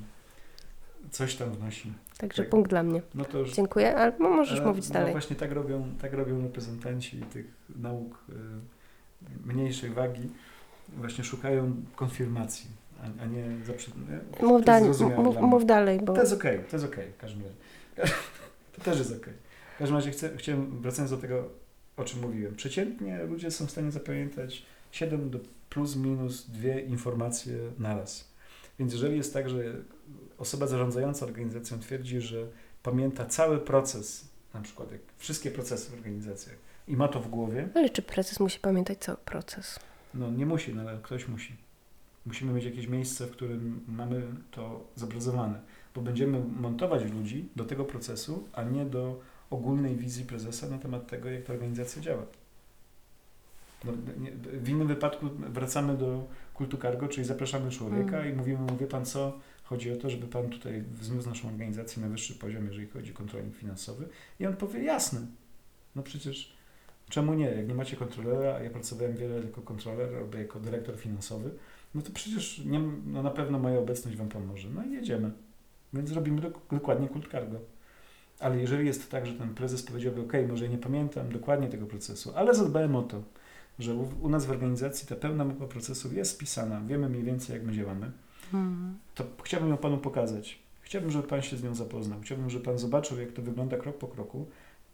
[1.11, 1.93] coś tam wnosi.
[2.19, 2.51] Także Tak.
[2.51, 3.03] punkt dla mnie.
[3.15, 5.13] No to już Dziękuję, ale mo- możesz mówić no dalej.
[5.13, 10.31] właśnie tak robią, tak robią reprezentanci tych nauk y, mniejszej wagi.
[10.89, 13.95] Właśnie szukają konfirmacji, a, a nie zaprzed...
[13.97, 14.47] nie?
[14.47, 18.13] Mów, dalej, mów, mów dalej, bo To jest okej, to jest okej, w każdym razie.
[18.79, 19.35] To też jest okej.
[19.75, 21.49] W każdym razie chcę, chciałem, wracając do tego,
[21.97, 22.55] o czym mówiłem.
[22.57, 24.63] Przeciętnie ludzie są w stanie zapamiętać
[24.93, 25.39] 7 do
[25.71, 28.29] plus minus dwie informacje naraz.
[28.79, 29.63] Więc jeżeli jest tak, że
[30.39, 32.47] osoba zarządzająca organizacją twierdzi, że
[32.83, 36.57] pamięta cały proces, na przykład jak wszystkie procesy w organizacjach,
[36.89, 39.81] i ma to w głowie, Ale czy prezes musi pamiętać cały proces?
[40.15, 41.57] no nie musi, no, ale ktoś musi.
[42.27, 45.61] Musimy mieć jakieś miejsce, w którym mamy to zobrazowane,
[45.99, 51.07] bo będziemy montować ludzi do tego procesu, a nie do ogólnej wizji prezesa na temat
[51.07, 52.23] tego, jak ta organizacja działa.
[53.85, 58.33] No, nie, w innym wypadku wracamy do kultu cargo, czyli zapraszamy człowieka Mm.
[58.33, 62.03] i mówimy mu, wie pan co, chodzi o to, żeby pan tutaj wzniósł naszą organizację
[62.03, 64.09] na wyższy poziom, jeżeli chodzi o kontroling finansowy.
[64.41, 65.21] I on powie, jasne,
[65.97, 66.53] no przecież
[67.09, 67.47] czemu nie?
[67.47, 71.51] Jak nie macie kontrolera, a ja pracowałem wiele jako kontroler albo jako dyrektor finansowy,
[71.95, 74.69] no to przecież nie, no na pewno moja obecność wam pomoże.
[74.75, 75.31] No i jedziemy.
[75.95, 77.59] Więc robimy dok- dokładnie kult cargo.
[78.41, 82.33] Ale jeżeli jest tak, że ten prezes powiedziałby, ok, może nie pamiętam dokładnie tego procesu,
[82.37, 83.23] ale zadbałem o to,
[83.79, 87.55] że u, u nas w organizacji ta pełna mapa procesów jest spisana, wiemy mniej więcej
[87.55, 88.11] jak my działamy,
[88.53, 88.99] Hmm.
[89.15, 90.59] to chciałbym ją Panu pokazać.
[90.81, 92.21] Chciałbym, żeby Pan się z nią zapoznał.
[92.21, 94.47] Chciałbym, żeby Pan zobaczył, jak to wygląda krok po kroku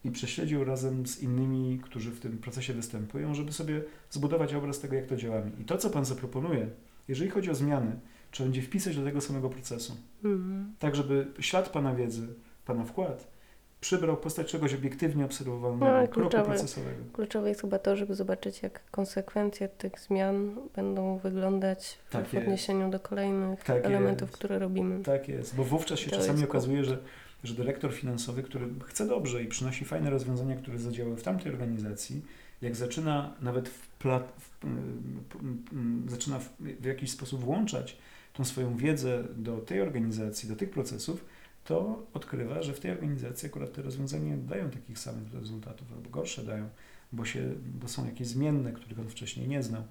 [0.04, 4.94] i prześledził razem z innymi, którzy w tym procesie występują, żeby sobie zbudować obraz tego,
[4.94, 5.50] jak to działamy.
[5.60, 6.68] I to, co Pan zaproponuje,
[7.08, 7.96] jeżeli chodzi o zmiany,
[8.34, 9.96] trzeba będzie wpisać do tego samego procesu.
[10.22, 10.74] Hmm.
[10.78, 12.28] Tak, żeby ślad Pana wiedzy,
[12.64, 13.34] Pana wkład
[13.80, 16.44] przybrał postać czegoś obiektywnie obserwowalnego, No, kroku kluczowe.
[16.44, 17.04] procesowego.
[17.12, 22.90] Kluczowe jest chyba to, żeby zobaczyć, jak konsekwencje tych zmian będą wyglądać Tak w odniesieniu
[22.90, 24.38] do kolejnych Tak elementów, jest.
[24.38, 25.02] które robimy.
[25.04, 26.98] Tak jest, bo wówczas się To czasami jest okazuje, że,
[27.44, 32.22] że dyrektor finansowy, który chce dobrze i przynosi fajne rozwiązania, które zadziałały w tamtej organizacji,
[32.62, 35.24] jak zaczyna nawet w pla- w, mm,
[35.72, 36.48] mm, zaczyna w,
[36.80, 37.96] w jakiś sposób włączać
[38.34, 41.24] tą swoją wiedzę do tej organizacji, do tych procesów,
[41.64, 46.44] to odkrywa, że w tej organizacji akurat te rozwiązania dają takich samych rezultatów, albo gorsze
[46.44, 46.68] dają,
[47.12, 49.82] bo, się, bo są jakieś zmienne, których on wcześniej nie znał.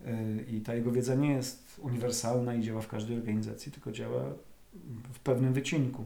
[0.00, 0.06] Yy,
[0.48, 4.24] I ta jego wiedza nie jest uniwersalna i działa w każdej organizacji, tylko działa
[5.14, 6.04] w pewnym wycinku.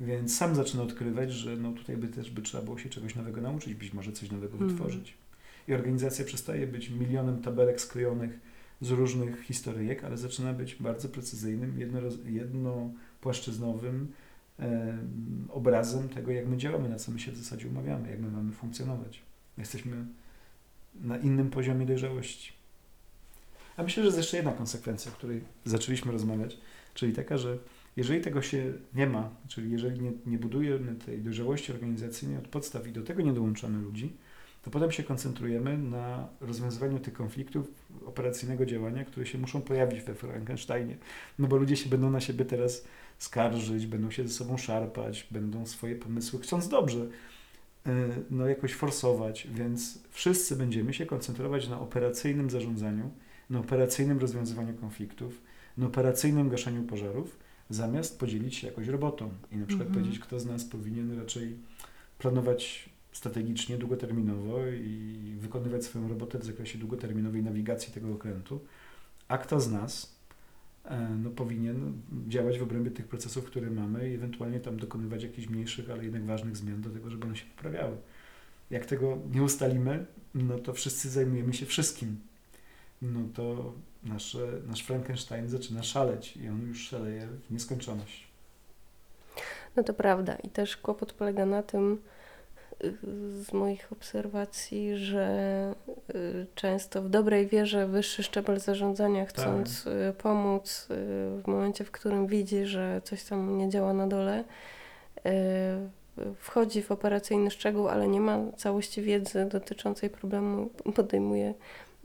[0.00, 3.40] Więc sam zaczyna odkrywać, że no tutaj by też by trzeba było się czegoś nowego
[3.40, 4.70] nauczyć, być może coś nowego Mhm.
[4.70, 5.14] wytworzyć.
[5.68, 8.38] I organizacja przestaje być milionem tabelek sklejonych
[8.80, 11.80] z różnych historyjek, ale zaczyna być bardzo precyzyjnym,
[12.26, 14.12] jednopłaszczyznowym
[14.58, 18.30] em, obrazem tego, jak my działamy, na co my się w zasadzie umawiamy, jak my
[18.30, 19.22] mamy funkcjonować.
[19.58, 20.06] Jesteśmy
[21.00, 22.52] na innym poziomie dojrzałości.
[23.76, 26.58] A myślę, że jest jeszcze jedna konsekwencja, o której zaczęliśmy rozmawiać,
[26.94, 27.58] czyli taka, że
[27.96, 32.86] jeżeli tego się nie ma, czyli jeżeli nie, nie budujemy tej dojrzałości organizacyjnej od podstaw
[32.86, 34.12] i do tego nie dołączamy ludzi,
[34.64, 37.66] to potem się koncentrujemy na rozwiązywaniu tych konfliktów
[38.06, 40.96] operacyjnego działania, które się muszą pojawić we Frankensteinie.
[41.38, 42.84] No bo ludzie się będą na siebie teraz
[43.18, 47.92] skarżyć, będą się ze sobą szarpać, będą swoje pomysły, chcąc dobrze, yy,
[48.30, 53.10] no jakoś forsować, więc wszyscy będziemy się koncentrować na operacyjnym zarządzaniu,
[53.50, 55.40] na operacyjnym rozwiązywaniu konfliktów,
[55.76, 57.38] na operacyjnym gaszeniu pożarów,
[57.70, 60.04] zamiast podzielić się jakoś robotą i na przykład Mhm.
[60.04, 61.56] powiedzieć, kto z nas powinien raczej
[62.18, 68.60] planować strategicznie, długoterminowo i wykonywać swoją robotę w zakresie długoterminowej nawigacji tego okrętu,
[69.28, 70.16] a kto z nas
[70.84, 71.92] e, no, powinien
[72.28, 76.24] działać w obrębie tych procesów, które mamy i ewentualnie tam dokonywać jakichś mniejszych, ale jednak
[76.24, 77.96] ważnych zmian do tego, żeby one się poprawiały.
[78.70, 82.16] Jak tego nie ustalimy, no to wszyscy zajmujemy się wszystkim.
[83.02, 83.72] No to
[84.04, 88.26] nasze, nasz Frankenstein zaczyna szaleć i on już szaleje w nieskończoność.
[89.76, 90.34] No to prawda.
[90.34, 91.98] I też kłopot polega na tym,
[93.42, 95.74] z moich obserwacji, że
[96.14, 100.94] y, często w dobrej wierze wyższy szczebel zarządzania, chcąc y, pomóc y,
[101.42, 104.44] w momencie, w którym widzi, że coś tam nie działa na dole,
[106.38, 111.54] wchodzi w operacyjny szczegół, ale nie ma całości wiedzy dotyczącej problemu, podejmuje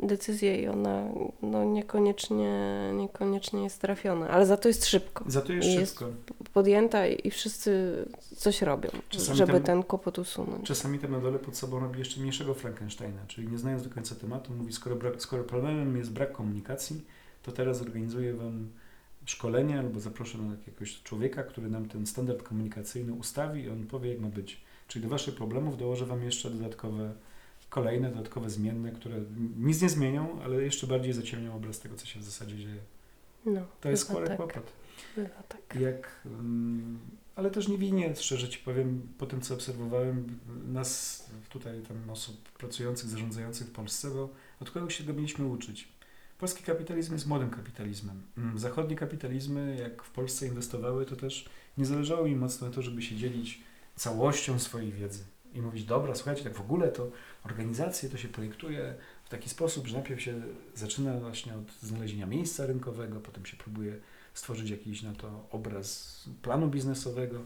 [0.03, 1.07] decyzję i ona
[1.41, 6.13] no, niekoniecznie, niekoniecznie jest trafiona, ale za to jest szybko Za to jest Jest- szybko.
[6.53, 7.95] podjęta i wszyscy
[8.35, 10.67] coś robią, Czasami żeby ten- ten kłopot usunąć.
[10.67, 14.15] Czasami tam na dole pod sobą robi jeszcze mniejszego Frankensteina, czyli nie znając do końca
[14.15, 17.01] tematu, mówi, skoro, brak, skoro problemem jest brak komunikacji,
[17.43, 18.69] to teraz zorganizuję Wam
[19.25, 24.09] szkolenie albo zaproszę na jakiegoś człowieka, który nam ten standard komunikacyjny ustawi i on powie,
[24.09, 24.61] jak ma być.
[24.87, 27.13] Czyli do Waszych problemów dołożę Wam jeszcze dodatkowe,
[27.69, 29.15] kolejne dodatkowe zmienne, które
[29.57, 32.79] nic nie zmienią, ale jeszcze bardziej zaciemnią obraz tego, co się w zasadzie dzieje.
[33.45, 34.71] No, To jest spory tak, kłopot.
[35.15, 35.75] bywa tak.
[35.81, 36.99] Jak, mm,
[37.35, 42.49] ale też nie winię, szczerze Ci powiem, po tym co obserwowałem, nas tutaj tam osób
[42.51, 44.29] pracujących, zarządzających w Polsce, bo
[44.59, 45.87] od kogo się tego mieliśmy uczyć?
[46.37, 48.21] Polski kapitalizm jest młodym kapitalizmem.
[48.37, 52.81] Mm, Zachodnie kapitalizmy, jak w Polsce inwestowały, to też nie zależało im mocno na to,
[52.81, 53.61] żeby się dzielić
[53.95, 57.11] całością swojej wiedzy i mówić, dobra, słuchajcie, tak w ogóle to
[57.43, 60.41] organizacje to się projektuje w taki sposób, że najpierw się
[60.75, 63.99] zaczyna właśnie od znalezienia miejsca rynkowego, potem się próbuje
[64.33, 67.39] stworzyć jakiś na to obraz planu biznesowego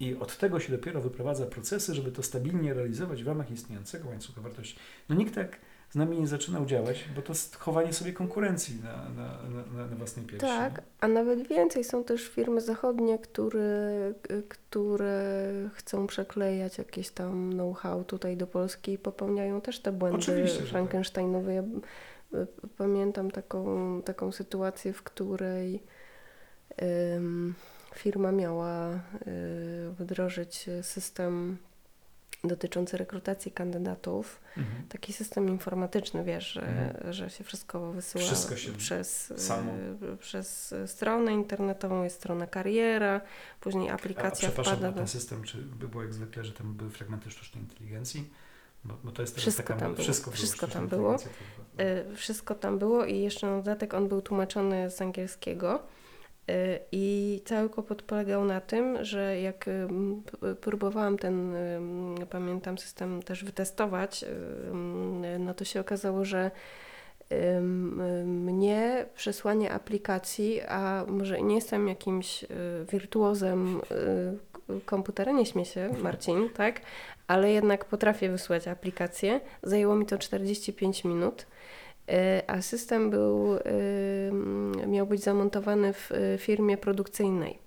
[0.00, 4.40] I od tego się dopiero wyprowadza procesy, żeby to stabilnie realizować w ramach istniejącego łańcucha
[4.40, 4.76] wartości.
[5.08, 5.58] No nikt tak
[5.90, 9.38] z nami nie zaczynał działać, bo to jest chowanie sobie konkurencji na, na,
[9.76, 10.46] na, na własnej piersi.
[10.46, 14.12] Tak, a nawet więcej są też firmy zachodnie, które,
[14.48, 15.42] które
[15.74, 20.68] chcą przeklejać jakieś tam know-how tutaj do Polski i popełniają też te błędy Oczywiście, tak.
[20.68, 21.54] frankensteinowe.
[21.54, 22.46] Ja y,
[22.76, 25.82] pamiętam taką, taką sytuację, w której
[27.94, 28.98] firma miała y,
[29.98, 31.58] wdrożyć system
[32.44, 34.40] dotyczący rekrutacji kandydatów.
[34.56, 34.88] Mhm.
[34.88, 37.12] Taki system informatyczny, wiesz, że, Mhm.
[37.12, 39.72] że się wszystko wysyła Wszystko się przez, samo.
[40.12, 43.20] y, przez stronę internetową, jest strona kariera,
[43.60, 44.96] później A, a aplikacja przepraszam, wpada a do...
[44.98, 48.30] ten system, czy by było jak zwykle, że tam były fragmenty sztucznej inteligencji?
[48.84, 49.80] Bo, bo to jest teraz Wszystko taka...
[49.80, 50.04] tam było.
[50.04, 51.16] Wszystko, Wszystko sztuczna tam było.
[52.12, 55.82] Y, Wszystko tam było i jeszcze na dodatek on był tłumaczony z angielskiego.
[56.50, 59.64] Y, I cały kłopot polegał na tym, że jak
[60.40, 64.24] p- próbowałam ten, ym, pamiętam, system też wytestować,
[65.38, 66.50] no to się okazało, że
[68.24, 72.48] mnie przesłanie aplikacji, a może nie jestem jakimś y,
[72.92, 73.80] wirtuozem
[74.70, 76.80] y, komputera, nie śmie się Marcin, tak?
[77.26, 79.40] Ale jednak potrafię wysłać aplikację.
[79.62, 81.46] Zajęło mi to 45 minut.
[82.08, 87.58] Y, A system był, mm, miał być zamontowany w y, firmie produkcyjnej,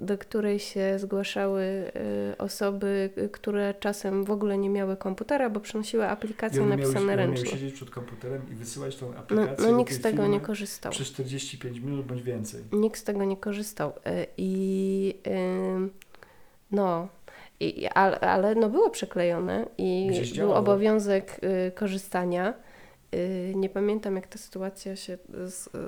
[0.00, 1.92] do której się zgłaszały
[2.38, 7.50] osoby, które czasem w ogóle nie miały komputera, bo przynosiły aplikacje napisane one miały ręcznie.
[7.50, 10.92] siedzieć przed komputerem i wysyłać tą No, aplikację no do nikt z tego nie korzystał.
[10.92, 12.62] przez 45 minut bądź więcej.
[12.72, 13.92] Nikt z tego nie korzystał.
[14.36, 15.14] I
[16.70, 17.08] no,
[17.60, 22.54] i, ale, ale no było przeklejone i był obowiązek y, korzystania.
[23.14, 25.18] Y, nie pamiętam, jak ta sytuacja się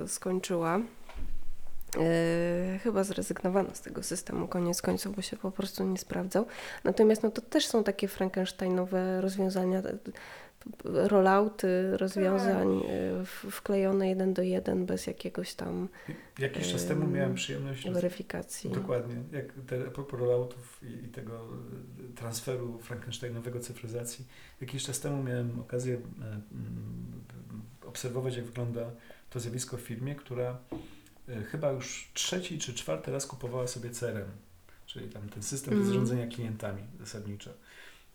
[0.07, 0.79] skończyła.
[1.97, 6.45] Y, chyba zrezygnowano z tego systemu koniec końców, bo się po prostu nie sprawdzał.
[6.83, 9.81] Natomiast no, to też są takie frankensteinowe rozwiązania,
[10.83, 15.87] rollouty rozwiązań y, w- wklejone jeden do jeden bez jakiegoś tam
[16.39, 17.85] Jakiś czas temu miałem przyjemność...
[17.85, 18.69] roz- weryfikacji.
[18.69, 19.15] Dokładnie.
[19.31, 24.25] Jak te, a propos rolloutów i, i tego e, transferu frankensteinowego cyfryzacji.
[24.61, 26.41] Jakiś czas temu miałem okazję mm,
[27.85, 28.91] obserwować, jak wygląda
[29.29, 30.57] to zjawisko w firmie, która
[31.29, 34.29] e, chyba już trzeci czy czwarty raz kupowała sobie CRM,
[34.85, 35.93] czyli tam ten system do Mhm.
[35.93, 37.51] zarządzania klientami zasadniczo.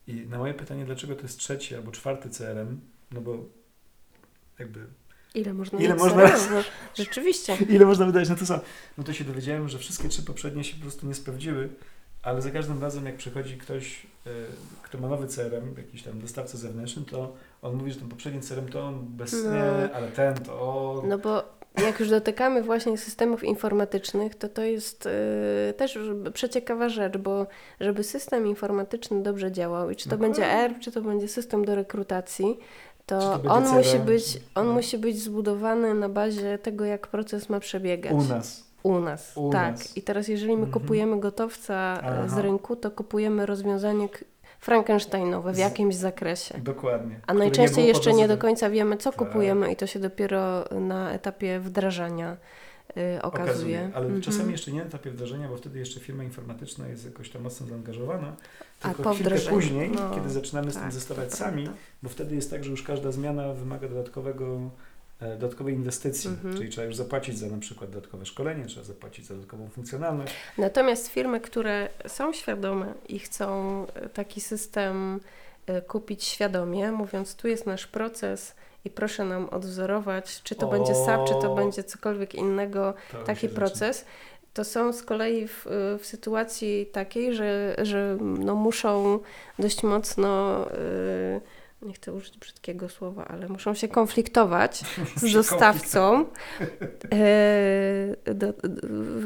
[0.07, 2.81] I na moje pytanie, dlaczego to jest trzeci albo czwarty CRM,
[3.12, 3.45] no bo
[4.59, 4.87] jakby
[5.35, 6.55] Ile można Ile można- CRM?
[6.55, 6.62] No,
[6.95, 7.57] Rzeczywiście.
[7.77, 8.61] Ile można wydać na to samo?
[8.99, 11.69] No to się dowiedziałem, że wszystkie trzy poprzednie się po prostu nie sprawdziły,
[12.23, 14.31] ale za każdym razem jak przychodzi ktoś, y,
[14.83, 18.69] kto ma nowy CRM, jakiś tam dostawca zewnętrzny, to on mówi, że ten poprzedni CRM
[18.69, 19.51] to on bez No.
[19.55, 20.61] nie, ale ten to
[21.03, 21.09] on.
[21.09, 25.11] No bo jak już dotykamy właśnie systemów informatycznych, to to jest y,
[25.77, 25.99] też
[26.33, 27.47] przeciekawa rzecz, bo
[27.81, 30.47] żeby system informatyczny dobrze działał i czy to No będzie.
[30.47, 32.59] ERP, czy to będzie system do rekrutacji,
[33.07, 34.73] to, to on, musi być, on No.
[34.73, 38.12] musi być zbudowany na bazie tego, jak proces ma przebiegać.
[38.12, 38.67] U nas.
[38.83, 39.73] U nas, U tak.
[39.73, 39.97] nas.
[39.97, 40.73] I teraz jeżeli my Mhm.
[40.73, 42.43] kupujemy gotowca e, z Aha.
[42.43, 44.09] rynku, to kupujemy rozwiązanie
[44.61, 46.59] frankensteinowe w jakimś zakresie.
[46.59, 47.21] Dokładnie.
[47.27, 49.19] A najczęściej było jeszcze nie do końca wiemy, co Tak.
[49.19, 52.37] kupujemy i to się dopiero na etapie wdrażania
[53.16, 53.90] y, okazuje.
[53.95, 54.23] Ale Mhm.
[54.23, 57.66] czasami jeszcze nie na etapie wdrożenia, bo wtedy jeszcze firma informatyczna jest jakoś tam mocno
[57.66, 58.37] zaangażowana.
[58.83, 61.62] A Tylko po chwilkę wdrożeniu, później, no, kiedy zaczynamy z tym tak, testować to sami,
[61.64, 61.81] prawda.
[62.03, 64.59] bo wtedy jest tak, że już każda zmiana wymaga dodatkowego,
[65.20, 66.57] dodatkowej inwestycji, Mhm.
[66.57, 70.35] czyli trzeba już zapłacić za na przykład dodatkowe szkolenie, trzeba zapłacić za dodatkową funkcjonalność.
[70.59, 75.20] Natomiast firmy, które są świadome i chcą y, taki system
[75.70, 80.70] y, kupić świadomie, mówiąc, tu jest nasz proces i proszę nam odwzorować, czy to O.
[80.70, 83.66] będzie SAP, czy to będzie cokolwiek innego, To taki się zaczyna.
[83.66, 84.05] proces,
[84.55, 85.66] to są z kolei w,
[86.00, 89.18] w sytuacji takiej, że, że no muszą
[89.59, 91.40] dość mocno, y,
[91.83, 94.85] nie chcę użyć brzydkiego słowa, ale muszą się konfliktować
[95.17, 96.25] z dostawcą
[98.35, 98.55] do,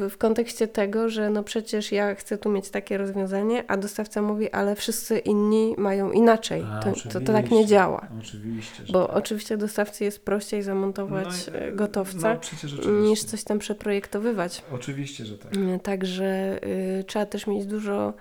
[0.09, 4.51] w, kontekście tego, że no przecież ja chcę tu mieć takie rozwiązanie, a dostawca mówi,
[4.51, 6.63] ale wszyscy inni mają inaczej.
[6.71, 8.07] A, To, to, to tak nie działa.
[8.19, 9.15] Oczywiście, Bo tak.
[9.15, 12.37] oczywiście dostawcy jest prościej zamontować No, e, e, gotowca,
[12.85, 14.63] no, niż coś tam przeprojektować.
[14.71, 15.51] Oczywiście, że tak.
[15.83, 16.59] Także
[16.99, 18.13] y, trzeba też mieć dużo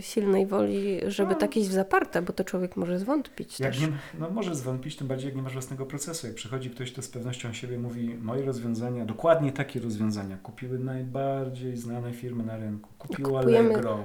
[0.00, 1.38] silnej woli, żeby No.
[1.38, 3.80] tak iść w zaparte, bo to człowiek może zwątpić Jak też.
[3.80, 6.26] nie, no może zwątpić, tym bardziej jak nie masz własnego procesu.
[6.26, 11.76] Jak przychodzi ktoś, to z pewnością siebie mówi, moje rozwiązania, dokładnie takie rozwiązania kupiły najbardziej
[11.76, 12.88] znane firmy na rynku.
[12.98, 14.04] Kupiło Kupujemy- Allegro,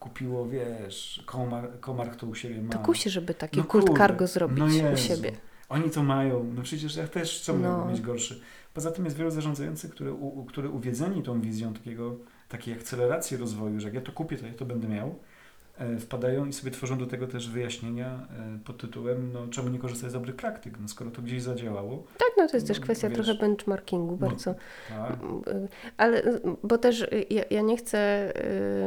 [0.00, 2.72] kupiło, wiesz, Komar, Komar to u siebie ma.
[2.72, 5.32] To kusi, żeby taki No kult cargo zrobić no u siebie.
[5.68, 7.86] Oni to mają, no przecież ja też co No.
[7.86, 8.40] mieć gorszy.
[8.74, 12.16] Poza tym jest wielu zarządzających, które, u, które uwiedzeni tą wizją takiego
[12.56, 15.14] takiej akceleracji rozwoju, że jak ja to kupię, to ja to będę miał,
[15.78, 19.78] e, wpadają i sobie tworzą do tego też wyjaśnienia e, pod tytułem, no czemu nie
[19.78, 22.04] korzystać z dobrych praktyk, no skoro to gdzieś zadziałało.
[22.18, 24.54] Tak, no to jest też No, kwestia wiesz, trochę benchmarkingu no, bardzo.
[24.88, 25.18] Tak,
[25.96, 26.22] Ale
[26.62, 28.32] bo też y, ja, ja nie chcę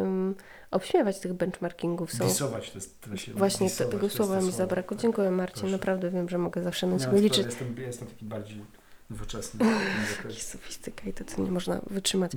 [0.01, 0.35] ym,
[0.71, 2.13] obśmiewać tych benchmarkingów.
[2.13, 4.97] Są disować to jest się właśnie tego słowa mi zabrakło.
[4.97, 5.01] Tak.
[5.01, 5.71] Dziękuję Marcin, Proszę.
[5.71, 7.45] naprawdę wiem, że mogę zawsze na ciebie liczyć.
[7.45, 8.61] Jestem, jestem taki bardziej
[9.09, 9.65] nowoczesny.
[9.65, 10.41] Jakiś zakresie.
[10.41, 12.31] sofistyka i to, nie można wytrzymać.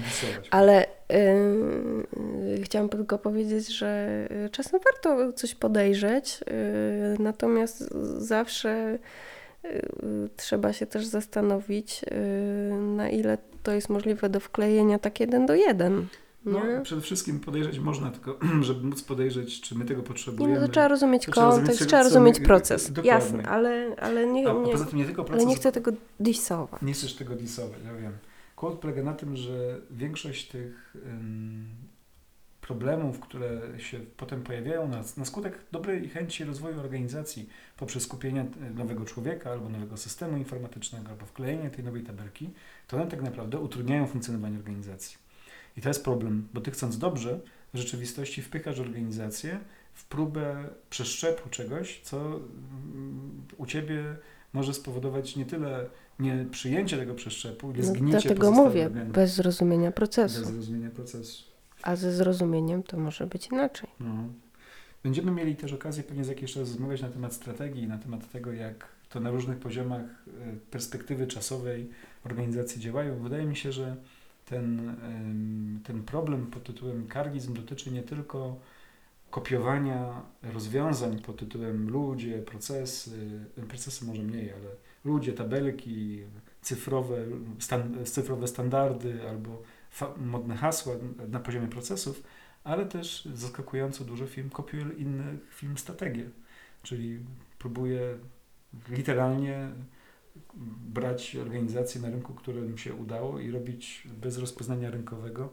[0.50, 6.46] Ale yy, chciałam tylko powiedzieć, że czasem warto coś podejrzeć, yy,
[7.18, 8.98] natomiast zawsze
[9.64, 9.70] yy,
[10.36, 15.54] trzeba się też zastanowić, yy, na ile to jest możliwe do wklejenia tak jeden do
[15.54, 16.06] jeden.
[16.44, 16.80] No, Nie?
[16.82, 20.60] przede wszystkim podejrzeć można, tylko żeby móc podejrzeć, czy my tego Nie, potrzebujemy.
[20.60, 22.86] no to trzeba rozumieć to trzeba rozumieć, kontekst, trzeba chcemy- rozumieć proces.
[22.92, 23.10] dokładnie.
[23.10, 25.72] Jasne, ale, ale, nie, a, a nie, poza tym nie tylko proces, ale nie chcę
[25.72, 26.82] tego disować.
[26.82, 28.12] nie chcesz tego disować, ja wiem.
[28.56, 31.66] Kłopot polega na tym, że większość tych ym,
[32.60, 38.70] problemów, które się potem pojawiają na, na skutek dobrej chęci rozwoju organizacji poprzez skupienie e,
[38.70, 42.50] nowego człowieka albo nowego systemu informatycznego albo wklejenie tej nowej tabelki,
[42.88, 45.16] to one tak naprawdę utrudniają funkcjonowanie organizacji.
[45.76, 47.40] I to jest problem, bo ty chcąc dobrze,
[47.74, 49.60] w rzeczywistości wpychasz organizację
[49.94, 54.16] w próbę przeszczepu czegoś, co mm, u ciebie
[54.52, 55.86] może spowodować nie tyle
[56.18, 60.44] nie przyjęcie tego przeszczepu, ile No, zgnicie dlatego pozostałych mówię, bez zrozumienia Bez procesu.
[60.44, 61.44] zrozumienia procesu.
[61.82, 63.88] A ze zrozumieniem to może być inaczej.
[64.00, 64.28] No.
[65.02, 68.52] Będziemy mieli też okazję pewnie za jakiś czas rozmawiać na temat strategii, na temat tego,
[68.52, 70.30] jak to na różnych poziomach e,
[70.70, 71.90] perspektywy czasowej
[72.24, 73.22] organizacji działają.
[73.22, 73.96] Wydaje mi się, że
[74.50, 74.96] ten,
[75.84, 78.60] ten problem pod tytułem kargizm dotyczy nie tylko
[79.30, 84.70] kopiowania rozwiązań pod tytułem ludzie, procesy, procesy może mniej, ale
[85.04, 86.22] ludzie, tabelki,
[86.62, 87.16] cyfrowe,
[87.58, 89.62] stan, cyfrowe standardy albo
[90.16, 90.94] modne hasła
[91.28, 92.22] na poziomie procesów,
[92.64, 96.30] ale też zaskakująco dużo firm kopiuje innych firm strategię,
[96.82, 97.18] czyli
[97.58, 98.18] próbuje
[98.88, 99.70] literalnie
[100.88, 105.52] brać organizacje na rynku, którym się udało i robić bez rozpoznania rynkowego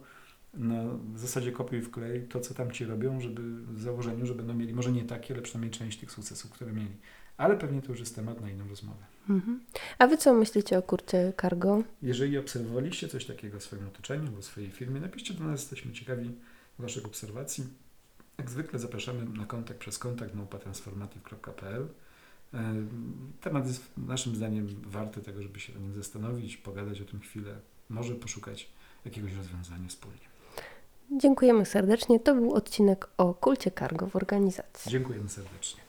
[0.54, 0.84] na
[1.16, 3.42] zasadzie kopiuj wklej to, co tam ci robią, żeby
[3.74, 6.96] w założeniu, że będą mieli może nie takie, ale przynajmniej część tych sukcesów, które mieli.
[7.38, 9.04] Ale pewnie to już jest temat na inną rozmowę.
[9.30, 9.60] Mhm.
[10.00, 11.84] A wy co myślicie o kurcie cargo?
[12.02, 16.32] Jeżeli obserwowaliście coś takiego w swoim otoczeniu, w swojej firmie, napiszcie do nas, jesteśmy ciekawi
[16.80, 17.64] Waszych obserwacji.
[18.38, 21.88] Jak zwykle zapraszamy na kontakt przez kontakt małpatransformative.pl.
[22.54, 22.74] E,
[23.42, 27.56] Temat jest naszym zdaniem warty tego, żeby się o nim zastanowić, pogadać o tym chwilę,
[27.90, 28.70] może poszukać
[29.06, 30.28] jakiegoś rozwiązania wspólnie.
[31.12, 32.20] Dziękujemy serdecznie.
[32.20, 34.92] To był odcinek o kulcie cargo w organizacji.
[34.92, 35.87] Dziękujemy serdecznie.